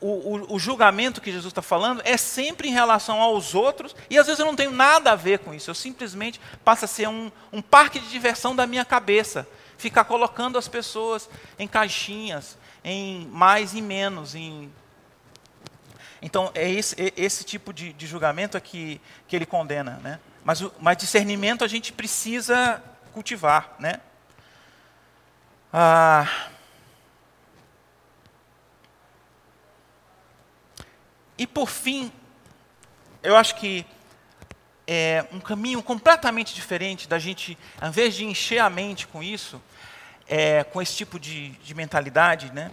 [0.00, 4.26] o, o, julgamento que Jesus está falando é sempre em relação aos outros, e às
[4.26, 5.70] vezes eu não tenho nada a ver com isso.
[5.70, 9.46] Eu simplesmente passo a ser um, um parque de diversão da minha cabeça.
[9.78, 14.72] Ficar colocando as pessoas em caixinhas, em mais e menos, em
[16.20, 18.98] então, é esse, é esse tipo de, de julgamento é que,
[19.28, 20.00] que ele condena.
[20.02, 20.18] Né?
[20.44, 22.82] Mas, mas discernimento a gente precisa
[23.12, 23.94] cultivar, né?
[25.72, 26.28] Ah,
[31.38, 32.12] e por fim,
[33.22, 33.86] eu acho que
[34.86, 39.60] é um caminho completamente diferente da gente, ao invés de encher a mente com isso,
[40.28, 42.70] é, com esse tipo de, de mentalidade, né?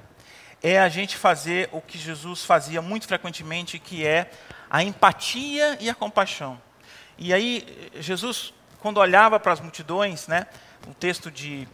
[0.62, 4.30] É a gente fazer o que Jesus fazia muito frequentemente, que é
[4.70, 6.62] a empatia e a compaixão.
[7.24, 10.48] E aí, Jesus, quando olhava para as multidões, né,
[10.88, 11.68] o texto de,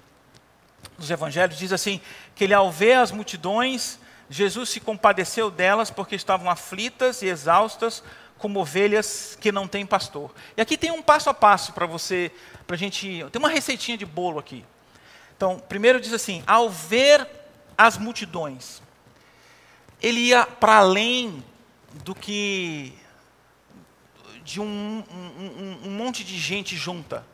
[0.97, 2.01] dos evangelhos diz assim,
[2.35, 3.97] que ele ao ver as multidões,
[4.29, 8.03] Jesus se compadeceu delas porque estavam aflitas e exaustas,
[8.37, 10.35] como ovelhas que não têm pastor.
[10.57, 12.29] E aqui tem um passo a passo para você,
[12.67, 13.25] para a gente.
[13.31, 14.65] Tem uma receitinha de bolo aqui.
[15.37, 17.25] Então, primeiro diz assim: ao ver
[17.77, 18.81] as multidões,
[20.01, 21.41] ele ia para além
[22.03, 22.93] do que
[24.47, 27.25] de um, um, um monte de gente junta.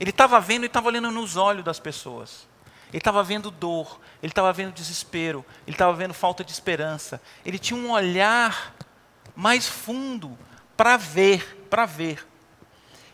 [0.00, 2.48] Ele estava vendo e estava olhando nos olhos das pessoas.
[2.88, 7.20] Ele estava vendo dor, ele estava vendo desespero, ele estava vendo falta de esperança.
[7.44, 8.74] Ele tinha um olhar
[9.36, 10.36] mais fundo
[10.74, 12.26] para ver, para ver.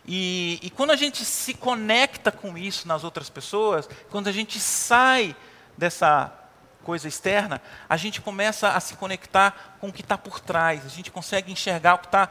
[0.05, 4.57] E, e, quando a gente se conecta com isso nas outras pessoas, quando a gente
[4.57, 5.35] sai
[5.77, 6.33] dessa
[6.81, 10.89] coisa externa, a gente começa a se conectar com o que está por trás, a
[10.89, 12.29] gente consegue enxergar o que está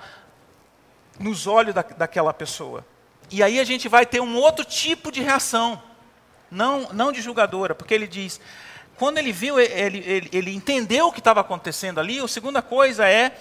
[1.18, 2.84] nos olhos da, daquela pessoa.
[3.30, 5.82] E aí a gente vai ter um outro tipo de reação,
[6.50, 8.40] não, não de julgadora, porque ele diz,
[8.96, 13.06] quando ele viu, ele, ele, ele entendeu o que estava acontecendo ali, a segunda coisa
[13.06, 13.36] é,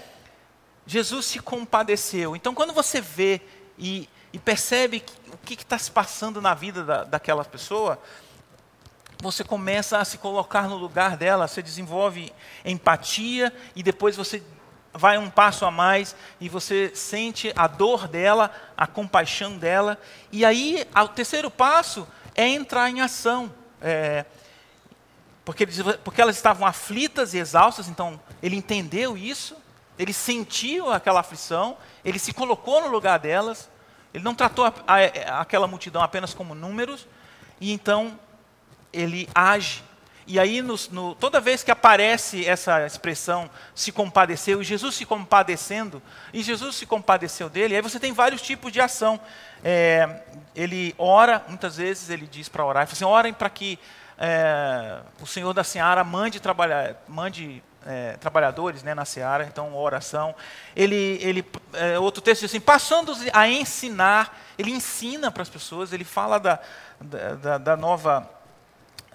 [0.86, 2.36] Jesus se compadeceu.
[2.36, 3.42] Então quando você vê
[3.78, 7.98] e, e percebe o que está se passando na vida da, daquela pessoa,
[9.22, 12.32] você começa a se colocar no lugar dela, você desenvolve
[12.64, 14.44] empatia e depois você
[14.98, 20.00] vai um passo a mais e você sente a dor dela, a compaixão dela.
[20.32, 23.54] E aí, o terceiro passo é entrar em ação.
[23.82, 24.26] É,
[25.46, 25.66] porque,
[26.04, 29.56] porque elas estavam aflitas e exaustas, então ele entendeu isso,
[29.98, 33.70] ele sentiu aquela aflição, ele se colocou no lugar delas,
[34.14, 37.08] ele não tratou a, a, aquela multidão apenas como números,
[37.62, 38.20] e então
[38.92, 39.84] ele age
[40.28, 45.06] e aí, no, no, toda vez que aparece essa expressão se compadeceu, e Jesus se
[45.06, 46.02] compadecendo,
[46.34, 49.20] e Jesus se compadeceu dele, aí você tem vários tipos de ação.
[49.64, 50.22] É,
[50.54, 53.80] ele ora, muitas vezes ele diz para orar, ele fala assim, orem para que
[54.18, 60.36] é, o Senhor da Seara mande trabalhar, mande é, trabalhadores né, na seara, então oração.
[60.76, 65.94] Ele, ele é, outro texto diz assim, passando a ensinar, ele ensina para as pessoas,
[65.94, 66.60] ele fala da,
[67.00, 68.30] da, da nova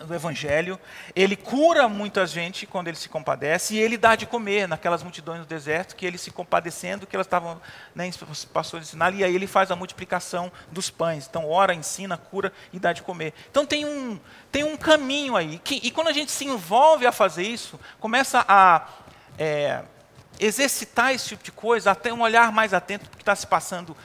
[0.01, 0.79] do Evangelho,
[1.15, 5.41] ele cura muita gente quando ele se compadece, e ele dá de comer naquelas multidões
[5.41, 7.61] no deserto, que ele se compadecendo, que elas estavam,
[7.95, 8.11] né,
[8.53, 11.27] passou a ensinar, e aí ele faz a multiplicação dos pães.
[11.29, 13.33] Então, ora, ensina, cura e dá de comer.
[13.51, 14.19] Então, tem um,
[14.51, 15.59] tem um caminho aí.
[15.59, 18.89] Que, e quando a gente se envolve a fazer isso, começa a
[19.39, 19.83] é,
[20.41, 23.47] exercitar esse tipo de coisa, até um olhar mais atento para o que está se
[23.47, 23.97] passando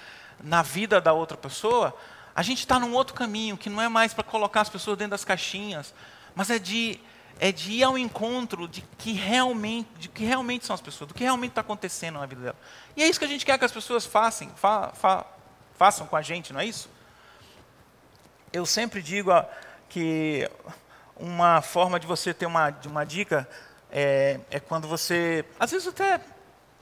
[0.43, 1.95] na vida da outra pessoa,
[2.37, 5.09] a gente está num outro caminho, que não é mais para colocar as pessoas dentro
[5.09, 5.91] das caixinhas,
[6.35, 6.99] mas é de,
[7.39, 11.15] é de ir ao encontro de que realmente, de que realmente são as pessoas, do
[11.15, 12.55] que realmente está acontecendo na vida dela.
[12.95, 15.25] E é isso que a gente quer que as pessoas façam, fa, fa,
[15.79, 16.91] façam com a gente, não é isso?
[18.53, 19.31] Eu sempre digo
[19.89, 20.47] que
[21.15, 23.49] uma forma de você ter uma, uma dica
[23.89, 26.21] é, é quando você, às vezes até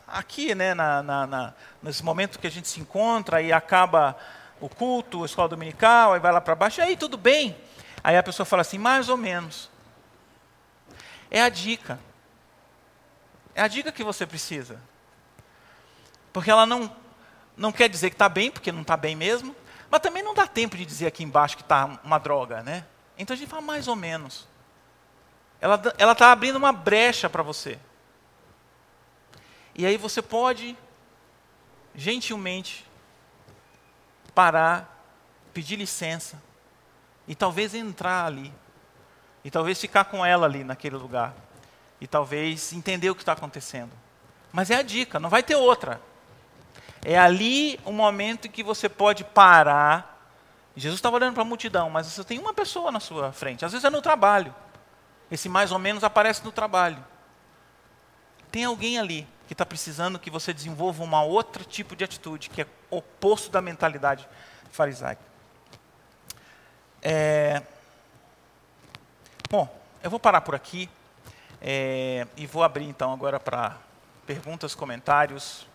[0.05, 4.17] aqui, né, na, na, na, nesse momento que a gente se encontra e acaba
[4.59, 7.55] o culto, a escola dominical, aí vai lá para baixo, aí tudo bem.
[8.03, 9.69] Aí a pessoa fala assim, mais ou menos.
[11.29, 11.99] É a dica.
[13.53, 14.79] É a dica que você precisa.
[16.31, 16.93] Porque ela não,
[17.55, 19.55] não quer dizer que está bem, porque não está bem mesmo,
[19.89, 22.85] mas também não dá tempo de dizer aqui embaixo que está uma droga, né?
[23.17, 24.47] Então a gente fala mais ou menos.
[25.61, 27.79] Ela está abrindo uma brecha para você.
[29.73, 30.77] E aí você pode,
[31.95, 32.84] gentilmente,
[34.35, 34.93] parar,
[35.53, 36.43] pedir licença
[37.27, 38.53] e talvez entrar ali.
[39.43, 41.33] E talvez ficar com ela ali naquele lugar.
[42.01, 43.91] E talvez entender o que está acontecendo.
[44.51, 46.01] Mas é a dica, não vai ter outra.
[47.03, 50.13] É ali o momento em que você pode parar.
[50.75, 53.63] Jesus estava olhando para a multidão, mas você tem uma pessoa na sua frente.
[53.63, 54.53] Às vezes é no trabalho.
[55.31, 57.03] Esse mais ou menos aparece no trabalho.
[58.51, 62.61] Tem alguém ali que está precisando que você desenvolva uma outra tipo de atitude, que
[62.61, 64.27] é oposto da mentalidade
[64.71, 65.21] farisaica.
[67.01, 67.61] É...
[69.49, 69.69] Bom,
[70.01, 70.89] eu vou parar por aqui
[71.61, 72.27] é...
[72.35, 73.77] e vou abrir então agora para
[74.25, 75.67] perguntas, comentários,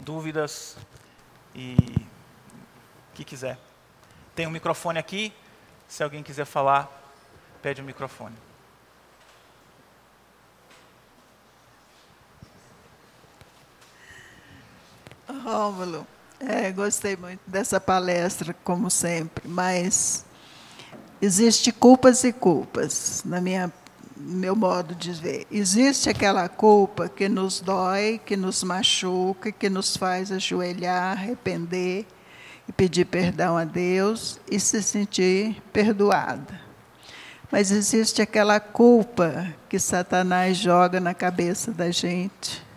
[0.00, 0.76] dúvidas
[1.54, 1.76] e
[3.10, 3.58] o que quiser.
[4.34, 5.32] Tem um microfone aqui,
[5.86, 6.90] se alguém quiser falar,
[7.60, 8.34] pede o um microfone.
[15.62, 16.04] Rômulo,
[16.40, 20.24] é, gostei muito dessa palestra, como sempre, mas
[21.20, 23.72] existe culpas e culpas, na minha
[24.16, 25.46] meu modo de ver.
[25.52, 32.06] Existe aquela culpa que nos dói, que nos machuca, que nos faz ajoelhar, arrepender
[32.68, 36.60] e pedir perdão a Deus e se sentir perdoada.
[37.52, 42.71] Mas existe aquela culpa que Satanás joga na cabeça da gente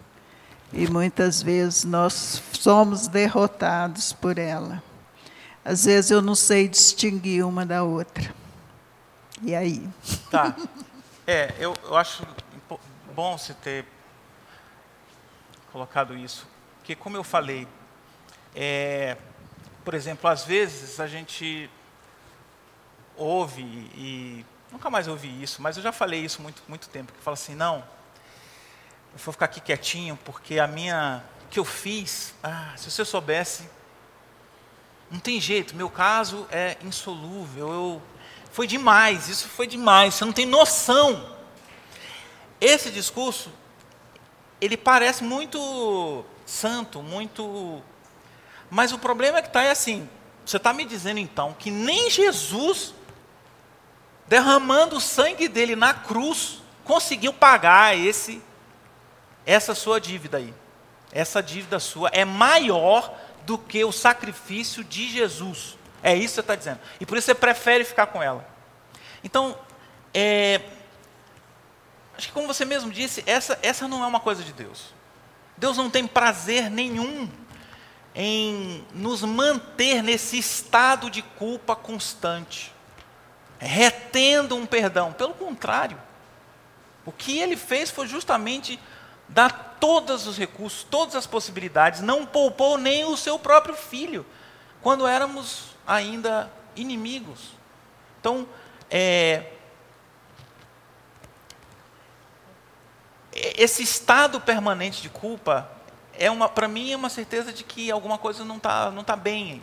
[0.76, 4.84] e muitas vezes nós somos derrotados por ela.
[5.64, 8.36] Às vezes eu não sei distinguir uma da outra.
[9.42, 9.88] E aí?
[10.30, 10.56] Tá.
[11.26, 12.24] É, eu, eu acho
[13.16, 13.86] bom você ter
[15.72, 16.46] colocado isso.
[16.78, 17.68] Porque, como eu falei,
[18.54, 19.18] é,
[19.84, 21.70] por exemplo, às vezes a gente
[23.16, 27.20] ouve e nunca mais ouvi isso, mas eu já falei isso muito muito tempo que
[27.22, 27.82] fala assim, não,
[29.16, 31.24] eu vou ficar aqui quietinho, porque a minha.
[31.46, 33.70] O que eu fiz, ah, se você soubesse.
[35.10, 37.72] Não tem jeito, meu caso é insolúvel.
[37.72, 38.02] Eu,
[38.52, 41.34] foi demais, isso foi demais, você não tem noção.
[42.60, 43.50] Esse discurso,
[44.60, 47.82] ele parece muito santo, muito.
[48.70, 50.10] Mas o problema é que está é assim:
[50.46, 52.94] você está me dizendo então que nem Jesus,
[54.28, 58.44] derramando o sangue dele na cruz, conseguiu pagar esse
[59.46, 60.54] essa sua dívida aí,
[61.12, 63.16] essa dívida sua é maior
[63.46, 65.78] do que o sacrifício de Jesus.
[66.02, 66.80] É isso que você está dizendo.
[67.00, 68.48] E por isso você prefere ficar com ela.
[69.24, 69.58] Então,
[70.14, 70.62] é,
[72.18, 74.94] acho que como você mesmo disse, essa, essa não é uma coisa de Deus.
[75.58, 77.30] Deus não tem prazer nenhum
[78.14, 82.74] em nos manter nesse estado de culpa constante,
[83.60, 85.12] retendo um perdão.
[85.12, 86.00] Pelo contrário,
[87.06, 88.80] o que ele fez foi justamente
[89.28, 94.26] dá todos os recursos, todas as possibilidades, não poupou nem o seu próprio filho,
[94.82, 97.52] quando éramos ainda inimigos.
[98.20, 98.48] Então,
[98.90, 99.52] é,
[103.58, 105.70] esse estado permanente de culpa
[106.14, 109.16] é uma, para mim, é uma certeza de que alguma coisa não está não tá
[109.16, 109.62] bem,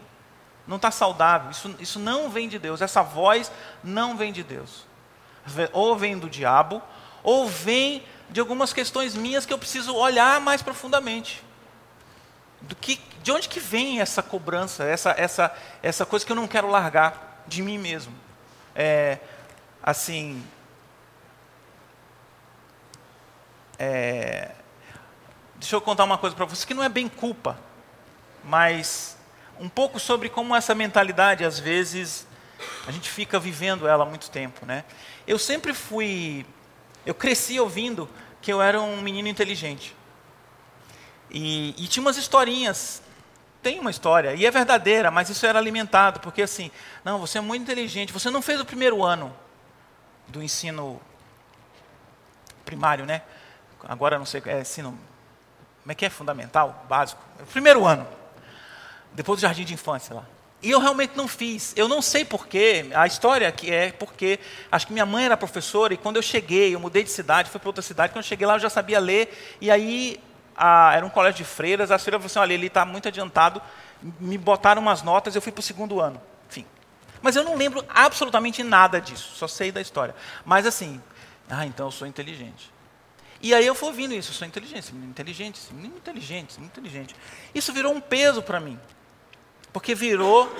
[0.66, 1.50] não está saudável.
[1.50, 2.82] Isso, isso não vem de Deus.
[2.82, 3.50] Essa voz
[3.82, 4.84] não vem de Deus.
[5.72, 6.82] Ou vem do diabo,
[7.22, 11.44] ou vem de algumas questões minhas que eu preciso olhar mais profundamente.
[12.62, 16.48] Do que, de onde que vem essa cobrança, essa, essa, essa coisa que eu não
[16.48, 18.14] quero largar de mim mesmo?
[18.74, 19.18] É,
[19.82, 20.42] assim,
[23.78, 24.52] é,
[25.56, 27.58] deixa eu contar uma coisa para vocês que não é bem culpa,
[28.44, 29.16] mas
[29.60, 32.26] um pouco sobre como essa mentalidade às vezes
[32.86, 34.84] a gente fica vivendo ela há muito tempo, né?
[35.26, 36.46] Eu sempre fui,
[37.04, 38.08] eu cresci ouvindo
[38.40, 39.94] que eu era um menino inteligente.
[41.30, 43.02] E, e, tinha umas historinhas.
[43.62, 46.68] Tem uma história, e é verdadeira, mas isso era alimentado, porque assim,
[47.04, 49.32] não, você é muito inteligente, você não fez o primeiro ano
[50.26, 51.00] do ensino
[52.64, 53.22] primário, né?
[53.84, 54.98] Agora não sei, é ensino,
[55.82, 56.10] como é que é?
[56.10, 57.22] Fundamental, básico.
[57.38, 58.04] É primeiro ano,
[59.12, 60.24] depois do jardim de infância lá.
[60.62, 61.72] E eu realmente não fiz.
[61.76, 62.86] Eu não sei porquê.
[62.94, 64.38] A história que é porque
[64.70, 67.58] acho que minha mãe era professora e quando eu cheguei, eu mudei de cidade, fui
[67.58, 68.12] para outra cidade.
[68.12, 69.56] Quando eu cheguei lá, eu já sabia ler.
[69.60, 70.20] E aí
[70.56, 71.90] a, era um colégio de freiras.
[71.90, 73.60] As freiras falaram assim: olha, ele está muito adiantado.
[74.20, 75.34] Me botaram umas notas.
[75.34, 76.22] Eu fui para o segundo ano.
[76.48, 76.64] Enfim.
[77.20, 79.32] Mas eu não lembro absolutamente nada disso.
[79.34, 80.14] Só sei da história.
[80.44, 81.02] Mas assim,
[81.50, 82.72] ah, então eu sou inteligente.
[83.40, 84.30] E aí eu fui ouvindo isso.
[84.30, 87.16] Eu sou inteligente, inteligente, inteligente, inteligente.
[87.52, 88.78] Isso virou um peso para mim
[89.72, 90.52] porque virou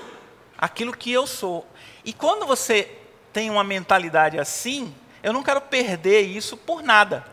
[0.56, 1.66] aquilo que eu sou.
[2.04, 2.98] E quando você
[3.32, 7.24] tem uma mentalidade assim, eu não quero perder isso por nada.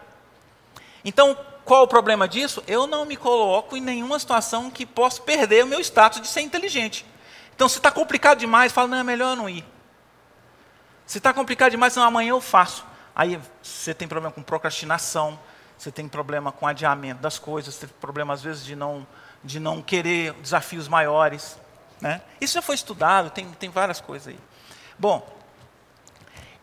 [1.03, 2.63] Então, qual o problema disso?
[2.67, 6.41] Eu não me coloco em nenhuma situação que possa perder o meu status de ser
[6.41, 7.05] inteligente.
[7.55, 9.65] Então, se está complicado demais, fala, não, é melhor não ir.
[11.05, 12.85] Se está complicado demais, não, amanhã eu faço.
[13.15, 15.39] Aí você tem problema com procrastinação,
[15.77, 19.05] você tem problema com adiamento das coisas, você tem problema às vezes de não,
[19.43, 21.57] de não querer desafios maiores.
[22.01, 22.21] Né?
[22.39, 24.39] Isso já foi estudado, tem, tem várias coisas aí.
[24.97, 25.27] Bom,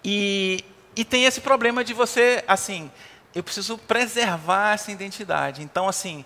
[0.04, 0.64] e,
[0.94, 2.90] e tem esse problema de você, assim,
[3.34, 5.62] eu preciso preservar essa identidade.
[5.62, 6.24] Então, assim,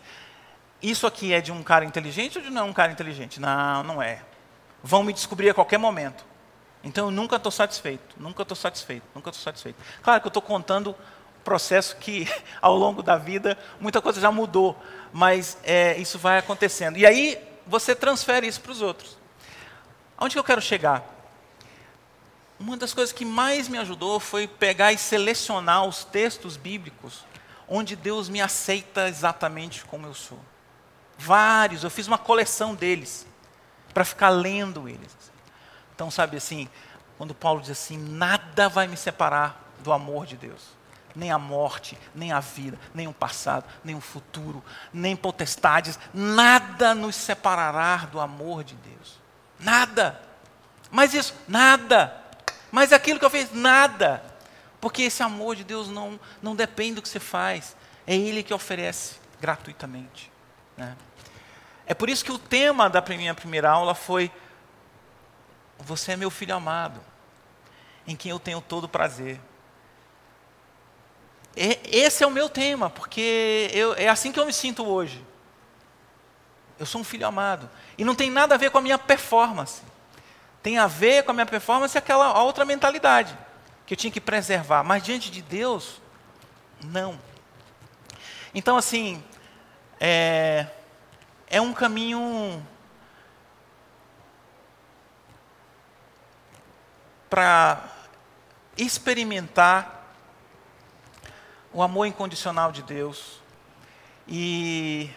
[0.82, 3.40] isso aqui é de um cara inteligente ou de não é um cara inteligente?
[3.40, 4.22] Não, não é.
[4.82, 6.24] Vão me descobrir a qualquer momento.
[6.82, 9.76] Então, eu nunca estou satisfeito, nunca estou satisfeito, nunca estou satisfeito.
[10.02, 10.94] Claro que eu estou contando
[11.44, 12.28] processo que,
[12.60, 14.76] ao longo da vida, muita coisa já mudou,
[15.12, 16.96] mas é, isso vai acontecendo.
[16.96, 19.18] E aí, você transfere isso para os outros.
[20.18, 21.04] Onde que eu quero chegar?
[22.58, 27.24] Uma das coisas que mais me ajudou foi pegar e selecionar os textos bíblicos
[27.68, 30.38] onde Deus me aceita exatamente como eu sou.
[31.16, 33.26] Vários, eu fiz uma coleção deles
[33.94, 35.16] para ficar lendo eles.
[35.94, 36.68] Então, sabe assim,
[37.16, 40.79] quando Paulo diz assim: nada vai me separar do amor de Deus
[41.14, 46.94] nem a morte, nem a vida, nem o passado, nem o futuro, nem potestades, nada
[46.94, 49.18] nos separará do amor de Deus.
[49.58, 50.20] Nada.
[50.90, 52.16] Mas isso, nada.
[52.70, 54.22] Mas aquilo que eu fiz, nada.
[54.80, 58.54] Porque esse amor de Deus não, não depende do que você faz, é Ele que
[58.54, 60.32] oferece gratuitamente.
[60.76, 60.96] Né?
[61.86, 64.30] É por isso que o tema da minha primeira aula foi:
[65.78, 67.00] Você é meu filho amado,
[68.06, 69.40] em quem eu tenho todo prazer.
[71.56, 75.24] Esse é o meu tema, porque eu, é assim que eu me sinto hoje.
[76.78, 77.68] Eu sou um filho amado.
[77.98, 79.82] E não tem nada a ver com a minha performance.
[80.62, 83.36] Tem a ver com a minha performance aquela outra mentalidade
[83.84, 84.82] que eu tinha que preservar.
[84.82, 86.00] Mas diante de Deus,
[86.84, 87.20] não.
[88.54, 89.22] Então, assim,
[89.98, 90.66] é,
[91.48, 92.64] é um caminho
[97.28, 97.84] para
[98.76, 99.99] experimentar
[101.72, 103.40] o amor incondicional de Deus.
[104.26, 105.10] E,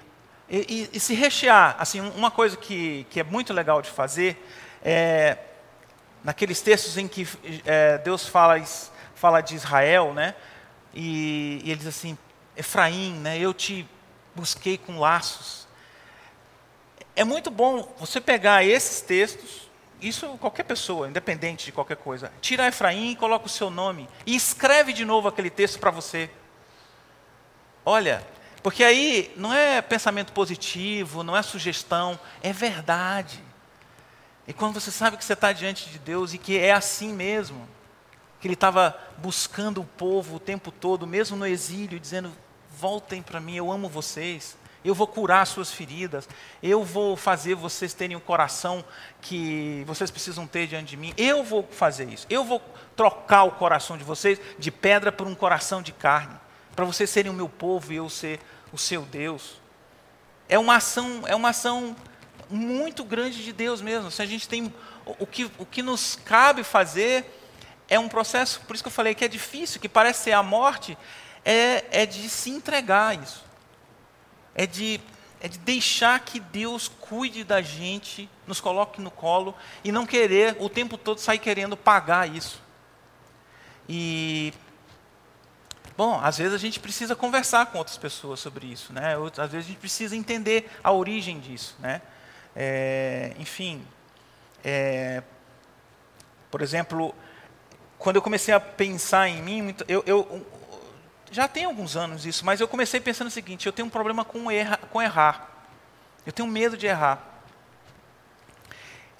[0.49, 4.43] e, e, se rechear, assim, uma coisa que, que é muito legal de fazer
[4.83, 5.37] é
[6.23, 7.27] naqueles textos em que
[7.65, 8.63] é, Deus fala,
[9.15, 10.35] fala de Israel, né?
[10.93, 12.17] E, e ele diz assim,
[12.55, 13.37] Efraim, né?
[13.37, 13.87] Eu te
[14.33, 15.67] busquei com laços.
[17.15, 19.69] É muito bom você pegar esses textos,
[20.01, 24.35] isso qualquer pessoa, independente de qualquer coisa, tira Efraim e coloca o seu nome e
[24.35, 26.29] escreve de novo aquele texto para você.
[27.85, 28.25] Olha,
[28.61, 33.43] porque aí não é pensamento positivo, não é sugestão, é verdade.
[34.47, 37.67] E quando você sabe que você está diante de Deus e que é assim mesmo,
[38.39, 42.31] que Ele estava buscando o povo o tempo todo, mesmo no exílio, dizendo:
[42.71, 46.27] voltem para mim, eu amo vocês, eu vou curar suas feridas,
[46.61, 48.83] eu vou fazer vocês terem o coração
[49.21, 52.61] que vocês precisam ter diante de mim, eu vou fazer isso, eu vou
[52.95, 56.42] trocar o coração de vocês de pedra por um coração de carne
[56.75, 58.39] para vocês serem o meu povo e eu ser
[58.71, 59.61] o seu Deus.
[60.49, 61.95] É uma ação, é uma ação
[62.49, 64.11] muito grande de Deus mesmo.
[64.11, 64.73] Se a gente tem
[65.05, 67.25] o que, o que nos cabe fazer
[67.89, 70.43] é um processo, por isso que eu falei que é difícil, que parece ser a
[70.43, 70.97] morte,
[71.43, 73.43] é, é de se entregar a isso.
[74.55, 74.99] É de,
[75.39, 80.55] é de deixar que Deus cuide da gente, nos coloque no colo e não querer
[80.59, 82.61] o tempo todo sair querendo pagar isso.
[83.87, 84.53] E
[85.95, 89.15] Bom, às vezes a gente precisa conversar com outras pessoas sobre isso, né?
[89.37, 92.01] Às vezes a gente precisa entender a origem disso, né?
[92.55, 93.85] É, enfim,
[94.63, 95.21] é,
[96.49, 97.13] por exemplo,
[97.99, 100.45] quando eu comecei a pensar em mim, eu, eu,
[101.31, 104.25] já tem alguns anos isso, mas eu comecei pensando o seguinte: eu tenho um problema
[104.25, 105.49] com, erra, com errar,
[106.25, 107.29] eu tenho medo de errar.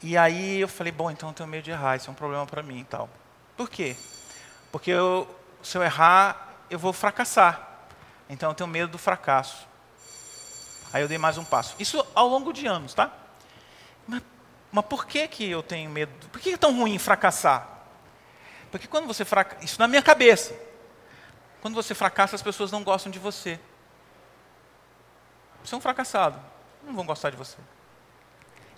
[0.02, 2.46] E aí eu falei, bom, então eu tenho medo de errar, isso é um problema
[2.46, 3.10] para mim e tal.
[3.56, 3.96] Por quê?
[4.70, 5.28] Porque eu,
[5.62, 7.70] se eu errar, eu vou fracassar.
[8.28, 9.68] Então eu tenho medo do fracasso.
[10.92, 11.76] Aí eu dei mais um passo.
[11.78, 13.12] Isso ao longo de anos, tá?
[14.08, 14.24] Mas,
[14.72, 16.12] mas por que, que eu tenho medo?
[16.30, 17.68] Por que é tão ruim fracassar?
[18.72, 20.56] Porque quando você fracassa, isso na minha cabeça.
[21.62, 23.60] Quando você fracassa, as pessoas não gostam de você.
[25.64, 26.40] Você é um fracassado.
[26.84, 27.58] Não vão gostar de você.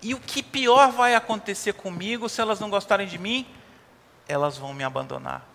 [0.01, 3.47] E o que pior vai acontecer comigo se elas não gostarem de mim?
[4.27, 5.54] Elas vão me abandonar.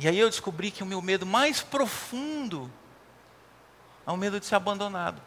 [0.00, 2.72] E aí eu descobri que o meu medo mais profundo
[4.06, 5.20] é o medo de ser abandonado.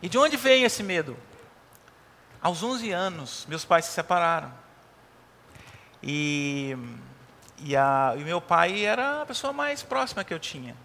[0.00, 1.16] E de onde vem esse medo?
[2.40, 4.54] Aos 11 anos, meus pais se separaram.
[6.00, 6.76] E,
[7.58, 10.76] e, a, e meu pai era a pessoa mais próxima que eu tinha.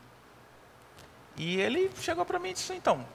[1.38, 3.05] E ele chegou para mim e disse: então,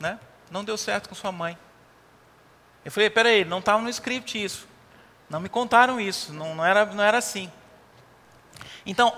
[0.00, 0.18] né?
[0.50, 1.56] Não deu certo com sua mãe.
[2.84, 4.66] Eu falei: peraí, não estava no script isso.
[5.30, 6.32] Não me contaram isso.
[6.32, 7.48] Não, não, era, não era assim.
[8.86, 9.12] Então,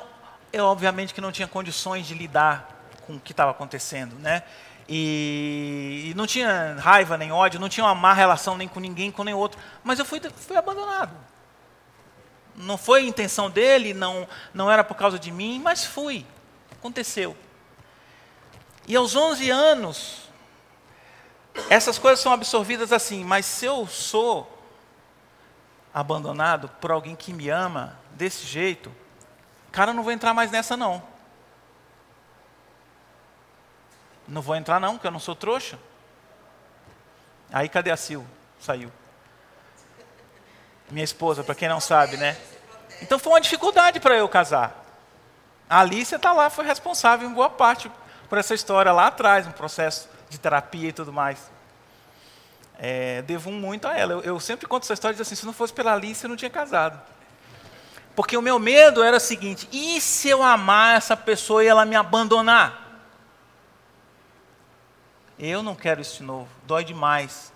[0.53, 4.43] eu obviamente que não tinha condições de lidar com o que estava acontecendo, né?
[4.89, 9.13] E, e, não tinha raiva nem ódio, não tinha uma má relação nem com ninguém,
[9.13, 9.61] com nem outro.
[9.85, 11.15] Mas eu fui, fui abandonado.
[12.57, 16.25] Não foi intenção dele, não, não era por causa de mim, mas fui.
[16.73, 17.37] Aconteceu.
[18.87, 20.29] E aos 11 anos,
[21.69, 24.59] essas coisas são absorvidas assim, mas se eu sou
[25.93, 28.91] abandonado por alguém que me ama desse jeito,
[29.71, 31.03] Cara, não vou entrar mais nessa não.
[34.27, 35.79] Não vou entrar não, porque eu não sou trouxa.
[37.53, 38.23] Aí cadê a Sil?
[38.61, 38.93] Saiu.
[40.91, 42.37] Minha esposa, para quem não sabe, né?
[43.01, 44.85] Então foi uma dificuldade para eu casar.
[45.69, 47.91] A Alicia está lá, foi responsável em boa parte
[48.29, 51.51] por essa história lá atrás, um processo de terapia e tudo mais.
[52.79, 54.13] É, devo muito a ela.
[54.15, 56.29] Eu, eu sempre conto essa história e digo assim: se não fosse pela Alice, eu
[56.29, 57.01] não tinha casado.
[58.19, 61.85] Porque o meu medo era o seguinte: e se eu amar essa pessoa e ela
[61.85, 63.07] me abandonar?
[65.39, 67.53] Eu não quero isso de novo, dói demais.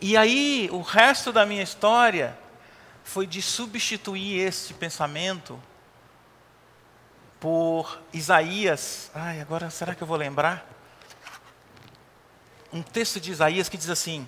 [0.00, 2.38] E aí, o resto da minha história
[3.02, 5.60] foi de substituir esse pensamento
[7.40, 9.10] por Isaías.
[9.12, 10.64] Ai, agora será que eu vou lembrar?
[12.72, 14.24] Um texto de Isaías que diz assim: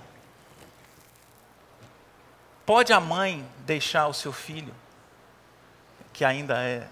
[2.71, 4.73] Pode a mãe deixar o seu filho,
[6.13, 6.87] que ainda é,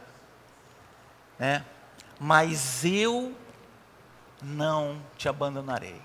[1.39, 1.65] né?
[2.19, 3.33] Mas eu
[4.43, 6.03] não te abandonarei.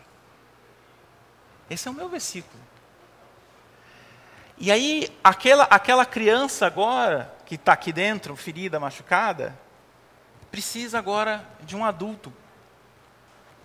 [1.67, 2.61] Esse é o meu versículo.
[4.59, 9.57] E aí, aquela, aquela criança agora, que está aqui dentro, ferida, machucada,
[10.52, 12.31] precisa agora de um adulto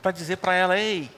[0.01, 1.11] para dizer para ela: ei,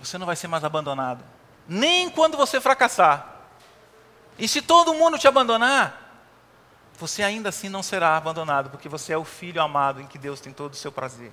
[0.00, 3.28] você não vai ser mais abandonado nem quando você fracassar.
[4.38, 6.02] E se todo mundo te abandonar,
[6.98, 10.40] você ainda assim não será abandonado, porque você é o filho amado em que Deus
[10.40, 11.32] tem todo o seu prazer.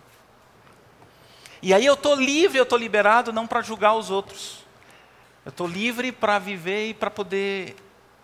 [1.61, 4.65] E aí eu estou livre, eu estou liberado não para julgar os outros.
[5.45, 7.76] Eu estou livre para viver e para poder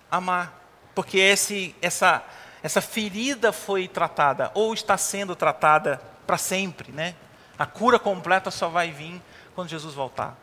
[0.09, 0.63] amar.
[0.93, 2.23] Porque esse, essa,
[2.63, 6.91] essa ferida foi tratada, ou está sendo tratada para sempre.
[6.91, 7.15] Né?
[7.59, 9.21] A cura completa só vai vir
[9.53, 10.37] quando Jesus voltar.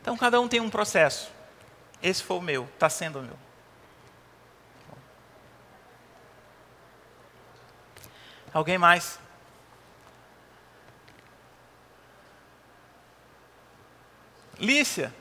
[0.00, 1.30] Então cada um tem um processo.
[2.02, 3.38] Esse foi o meu, está sendo o meu.
[8.52, 9.18] Alguém mais?
[14.58, 15.19] Lícia.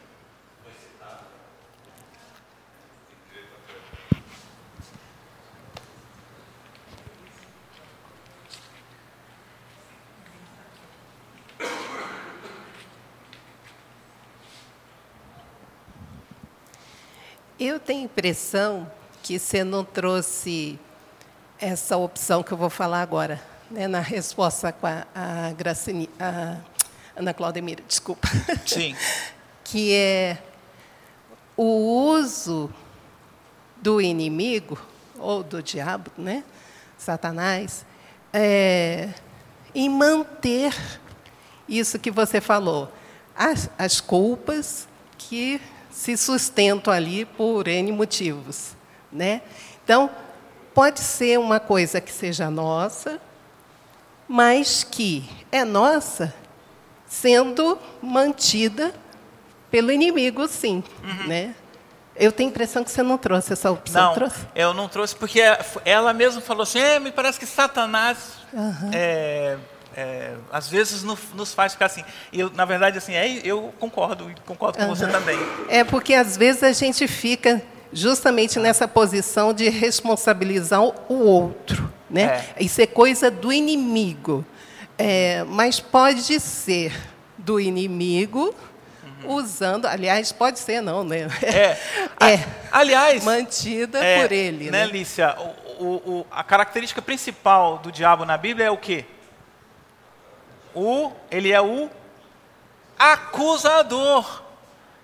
[17.60, 18.90] Eu tenho a impressão
[19.22, 20.80] que você não trouxe
[21.60, 26.56] essa opção que eu vou falar agora, né, na resposta com a, a, Gracini, a
[27.18, 28.30] Ana Claudemira, desculpa.
[28.65, 28.95] Sim.
[29.65, 30.38] que é
[31.57, 32.73] o uso
[33.76, 34.80] do inimigo,
[35.18, 36.45] ou do diabo, né?
[36.98, 37.86] Satanás,
[38.31, 39.10] é,
[39.76, 40.73] em manter
[41.68, 42.90] isso que você falou,
[43.36, 44.88] as, as culpas
[45.18, 45.60] que
[45.90, 48.76] se sustentam ali por N motivos.
[49.11, 49.41] Né?
[49.84, 50.10] Então,
[50.74, 53.20] pode ser uma coisa que seja nossa,
[54.28, 56.34] mas que é nossa
[57.07, 58.94] sendo mantida
[59.72, 60.84] pelo inimigo, sim.
[61.03, 61.28] Uhum.
[61.28, 61.56] Né?
[62.16, 64.10] Eu tenho a impressão que você não trouxe essa opção.
[64.10, 64.48] Não, trouxe?
[64.53, 65.41] eu não trouxe, porque
[65.86, 68.18] ela mesma falou assim, é, me parece que Satanás
[68.53, 68.91] uhum.
[68.94, 69.57] é,
[69.95, 72.03] é, às vezes nos, nos, faz ficar assim.
[72.32, 74.95] E na verdade, assim, é, eu concordo, concordo com uhum.
[74.95, 75.38] você também.
[75.68, 77.61] É porque às vezes a gente fica
[77.91, 82.45] justamente nessa posição de responsabilizar o outro, né?
[82.57, 82.64] É.
[82.64, 84.45] Isso é coisa do inimigo.
[84.98, 86.94] É, mas pode ser
[87.38, 88.53] do inimigo
[89.26, 91.28] usando, aliás, pode ser não, né?
[91.41, 91.78] É.
[92.34, 92.45] é.
[92.72, 94.91] aliás, mantida é, por ele, né, né?
[94.91, 95.36] Lícia?
[95.80, 99.06] O, o, a característica principal do diabo na Bíblia é o quê?
[100.80, 101.89] O, ele é o
[102.97, 104.43] acusador.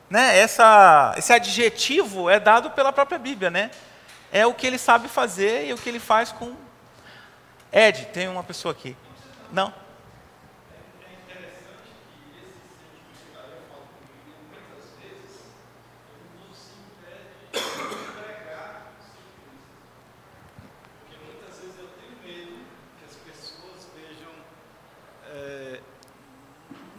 [0.10, 0.38] Né?
[0.38, 3.72] Essa, esse adjetivo é dado pela própria Bíblia, né?
[4.32, 6.56] É o que ele sabe fazer e o que ele faz com.
[7.74, 8.96] Ed, tem uma pessoa aqui.
[9.52, 9.74] Não?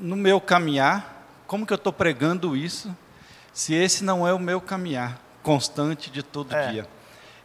[0.07, 2.97] No meu caminhar, como que eu estou pregando isso,
[3.53, 6.71] se esse não é o meu caminhar constante de todo é.
[6.71, 6.89] dia?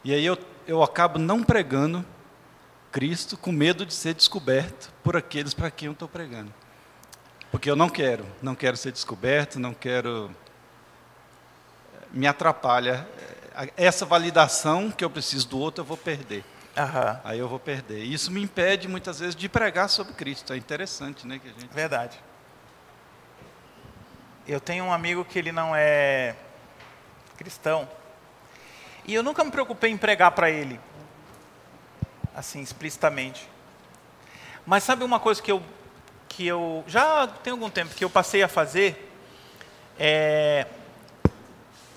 [0.04, 2.06] E aí eu, eu acabo não pregando
[2.92, 6.54] Cristo com medo de ser descoberto por aqueles para quem eu estou pregando.
[7.50, 10.32] Porque eu não quero, não quero ser descoberto, não quero.
[12.12, 13.08] Me atrapalha.
[13.76, 16.46] Essa validação que eu preciso do outro, eu vou perder.
[16.78, 17.20] Aham.
[17.24, 18.04] Aí eu vou perder.
[18.04, 20.54] Isso me impede, muitas vezes, de pregar sobre Cristo.
[20.54, 21.40] É interessante, né?
[21.40, 21.74] Que a gente...
[21.74, 22.18] Verdade.
[24.52, 26.36] Eu tenho um amigo que ele não é
[27.38, 27.88] cristão.
[29.06, 30.78] E eu nunca me preocupei em pregar para ele,
[32.36, 33.48] assim, explicitamente.
[34.66, 35.64] Mas sabe uma coisa que eu,
[36.28, 39.10] que eu já tem algum tempo que eu passei a fazer?
[39.98, 40.68] É,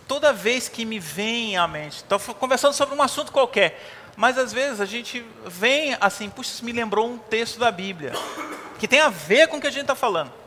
[0.06, 3.82] toda vez que me vem à mente, estou conversando sobre um assunto qualquer,
[4.16, 8.12] mas às vezes a gente vem assim, puxa, isso me lembrou um texto da Bíblia,
[8.78, 10.43] que tem a ver com o que a gente está falando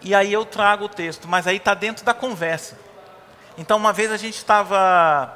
[0.00, 2.78] e aí eu trago o texto, mas aí está dentro da conversa.
[3.56, 5.32] Então, uma vez a gente estava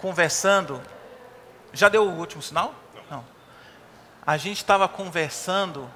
[0.00, 0.80] conversando,
[1.72, 2.74] já deu o último sinal?
[3.10, 3.24] Não.
[4.26, 5.88] A gente estava conversando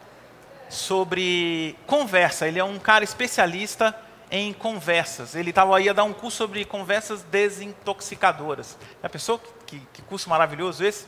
[0.68, 2.46] sobre conversa.
[2.46, 3.98] Ele é um cara especialista
[4.30, 5.34] em conversas.
[5.34, 8.78] Ele estava aí a dar um curso sobre conversas desintoxicadoras.
[9.02, 11.06] Já pensou que, que, que curso maravilhoso esse?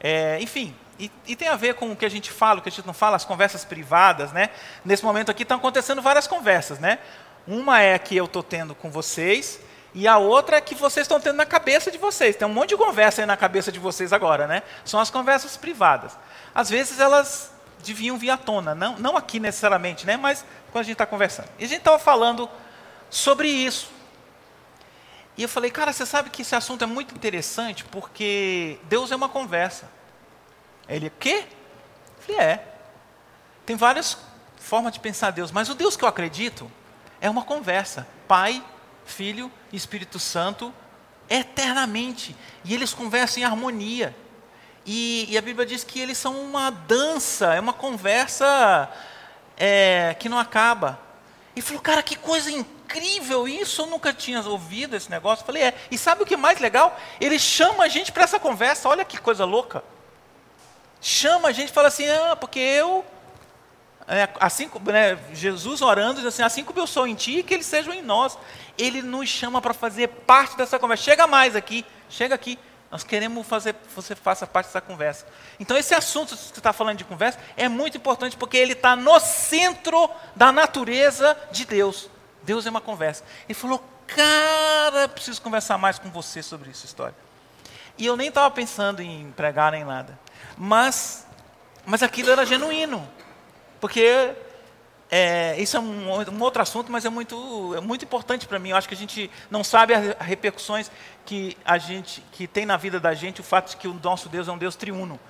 [0.00, 2.68] É, enfim, e, e, tem a ver com o que a gente fala, o que
[2.68, 4.50] a gente não fala, as conversas privadas, né?
[4.84, 6.98] Nesse momento aqui estão acontecendo várias conversas, né?
[7.46, 9.60] Uma é a que eu estou tendo com vocês,
[9.94, 12.34] e a outra é que vocês estão tendo na cabeça de vocês.
[12.36, 14.62] Tem um monte de conversa aí na cabeça de vocês agora, né?
[14.84, 16.16] São as conversas privadas.
[16.54, 17.52] Às vezes elas
[17.84, 20.16] deviam vir à tona, não, não aqui necessariamente, né?
[20.16, 21.48] Mas quando a gente está conversando.
[21.58, 22.48] E a gente estava falando
[23.08, 23.92] sobre isso.
[25.36, 29.16] E eu falei, cara, você sabe que esse assunto é muito interessante porque Deus é
[29.16, 29.88] uma conversa.
[30.88, 31.44] Ele, quê?
[32.18, 32.74] Eu falei, é.
[33.64, 34.18] Tem várias
[34.58, 36.70] formas de pensar Deus, mas o Deus que eu acredito
[37.20, 38.06] é uma conversa.
[38.28, 38.62] Pai,
[39.04, 40.72] Filho e Espírito Santo
[41.28, 42.36] eternamente.
[42.64, 44.14] E eles conversam em harmonia.
[44.86, 48.90] E, e, a Bíblia diz que eles são uma dança, é uma conversa
[49.56, 51.00] é, que não acaba.
[51.56, 55.42] E falou, cara, que coisa incrível isso, eu nunca tinha ouvido esse negócio.
[55.42, 55.74] Eu falei, é.
[55.90, 56.98] E sabe o que é mais legal?
[57.18, 59.82] Ele chama a gente para essa conversa, olha que coisa louca
[61.04, 63.04] chama a gente e fala assim, ah, porque eu,
[64.40, 67.92] assim né, Jesus orando, diz assim, assim como eu sou em ti, que eles sejam
[67.92, 68.38] em nós.
[68.78, 71.04] Ele nos chama para fazer parte dessa conversa.
[71.04, 72.58] Chega mais aqui, chega aqui.
[72.90, 75.26] Nós queremos fazer que você faça parte dessa conversa.
[75.60, 78.96] Então, esse assunto que você está falando de conversa é muito importante porque ele está
[78.96, 82.08] no centro da natureza de Deus.
[82.44, 83.24] Deus é uma conversa.
[83.46, 87.14] Ele falou, cara, preciso conversar mais com você sobre essa história.
[87.98, 90.23] E eu nem estava pensando em pregar nem nada.
[90.56, 91.26] Mas,
[91.84, 93.06] mas aquilo era genuíno.
[93.80, 94.34] Porque
[95.10, 98.70] é, isso é um, um, outro assunto, mas é muito, é muito importante para mim.
[98.70, 100.90] Eu acho que a gente não sabe as repercussões
[101.24, 104.28] que a gente que tem na vida da gente o fato de que o nosso
[104.28, 105.20] Deus é um Deus triuno.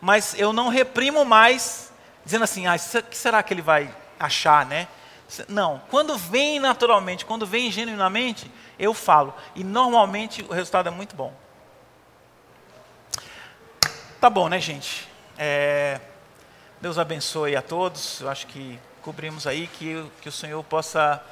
[0.00, 1.92] Mas eu não reprimo mais
[2.24, 4.88] dizendo assim, ah, o que será que ele vai achar, né?
[5.48, 5.80] Não.
[5.90, 9.34] Quando vem naturalmente, quando vem genuinamente, eu falo.
[9.54, 11.32] E normalmente o resultado é muito bom.
[14.20, 15.08] Tá bom, né, gente?
[15.38, 15.98] É,
[16.78, 18.20] Deus abençoe a todos.
[18.20, 21.24] Eu acho que cobrimos aí que, que o Senhor possa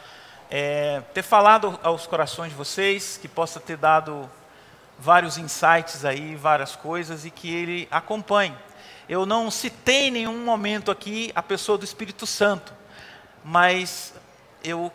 [0.50, 4.26] é, ter falado aos corações de vocês, que possa ter dado
[4.98, 8.56] vários insights aí, várias coisas e que Ele acompanhe.
[9.06, 12.72] Eu não citei em nenhum momento aqui a pessoa do Espírito Santo,
[13.44, 14.14] mas
[14.64, 14.90] eu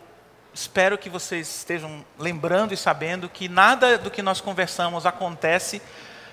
[0.52, 5.80] espero que vocês estejam lembrando e sabendo que nada do que nós conversamos acontece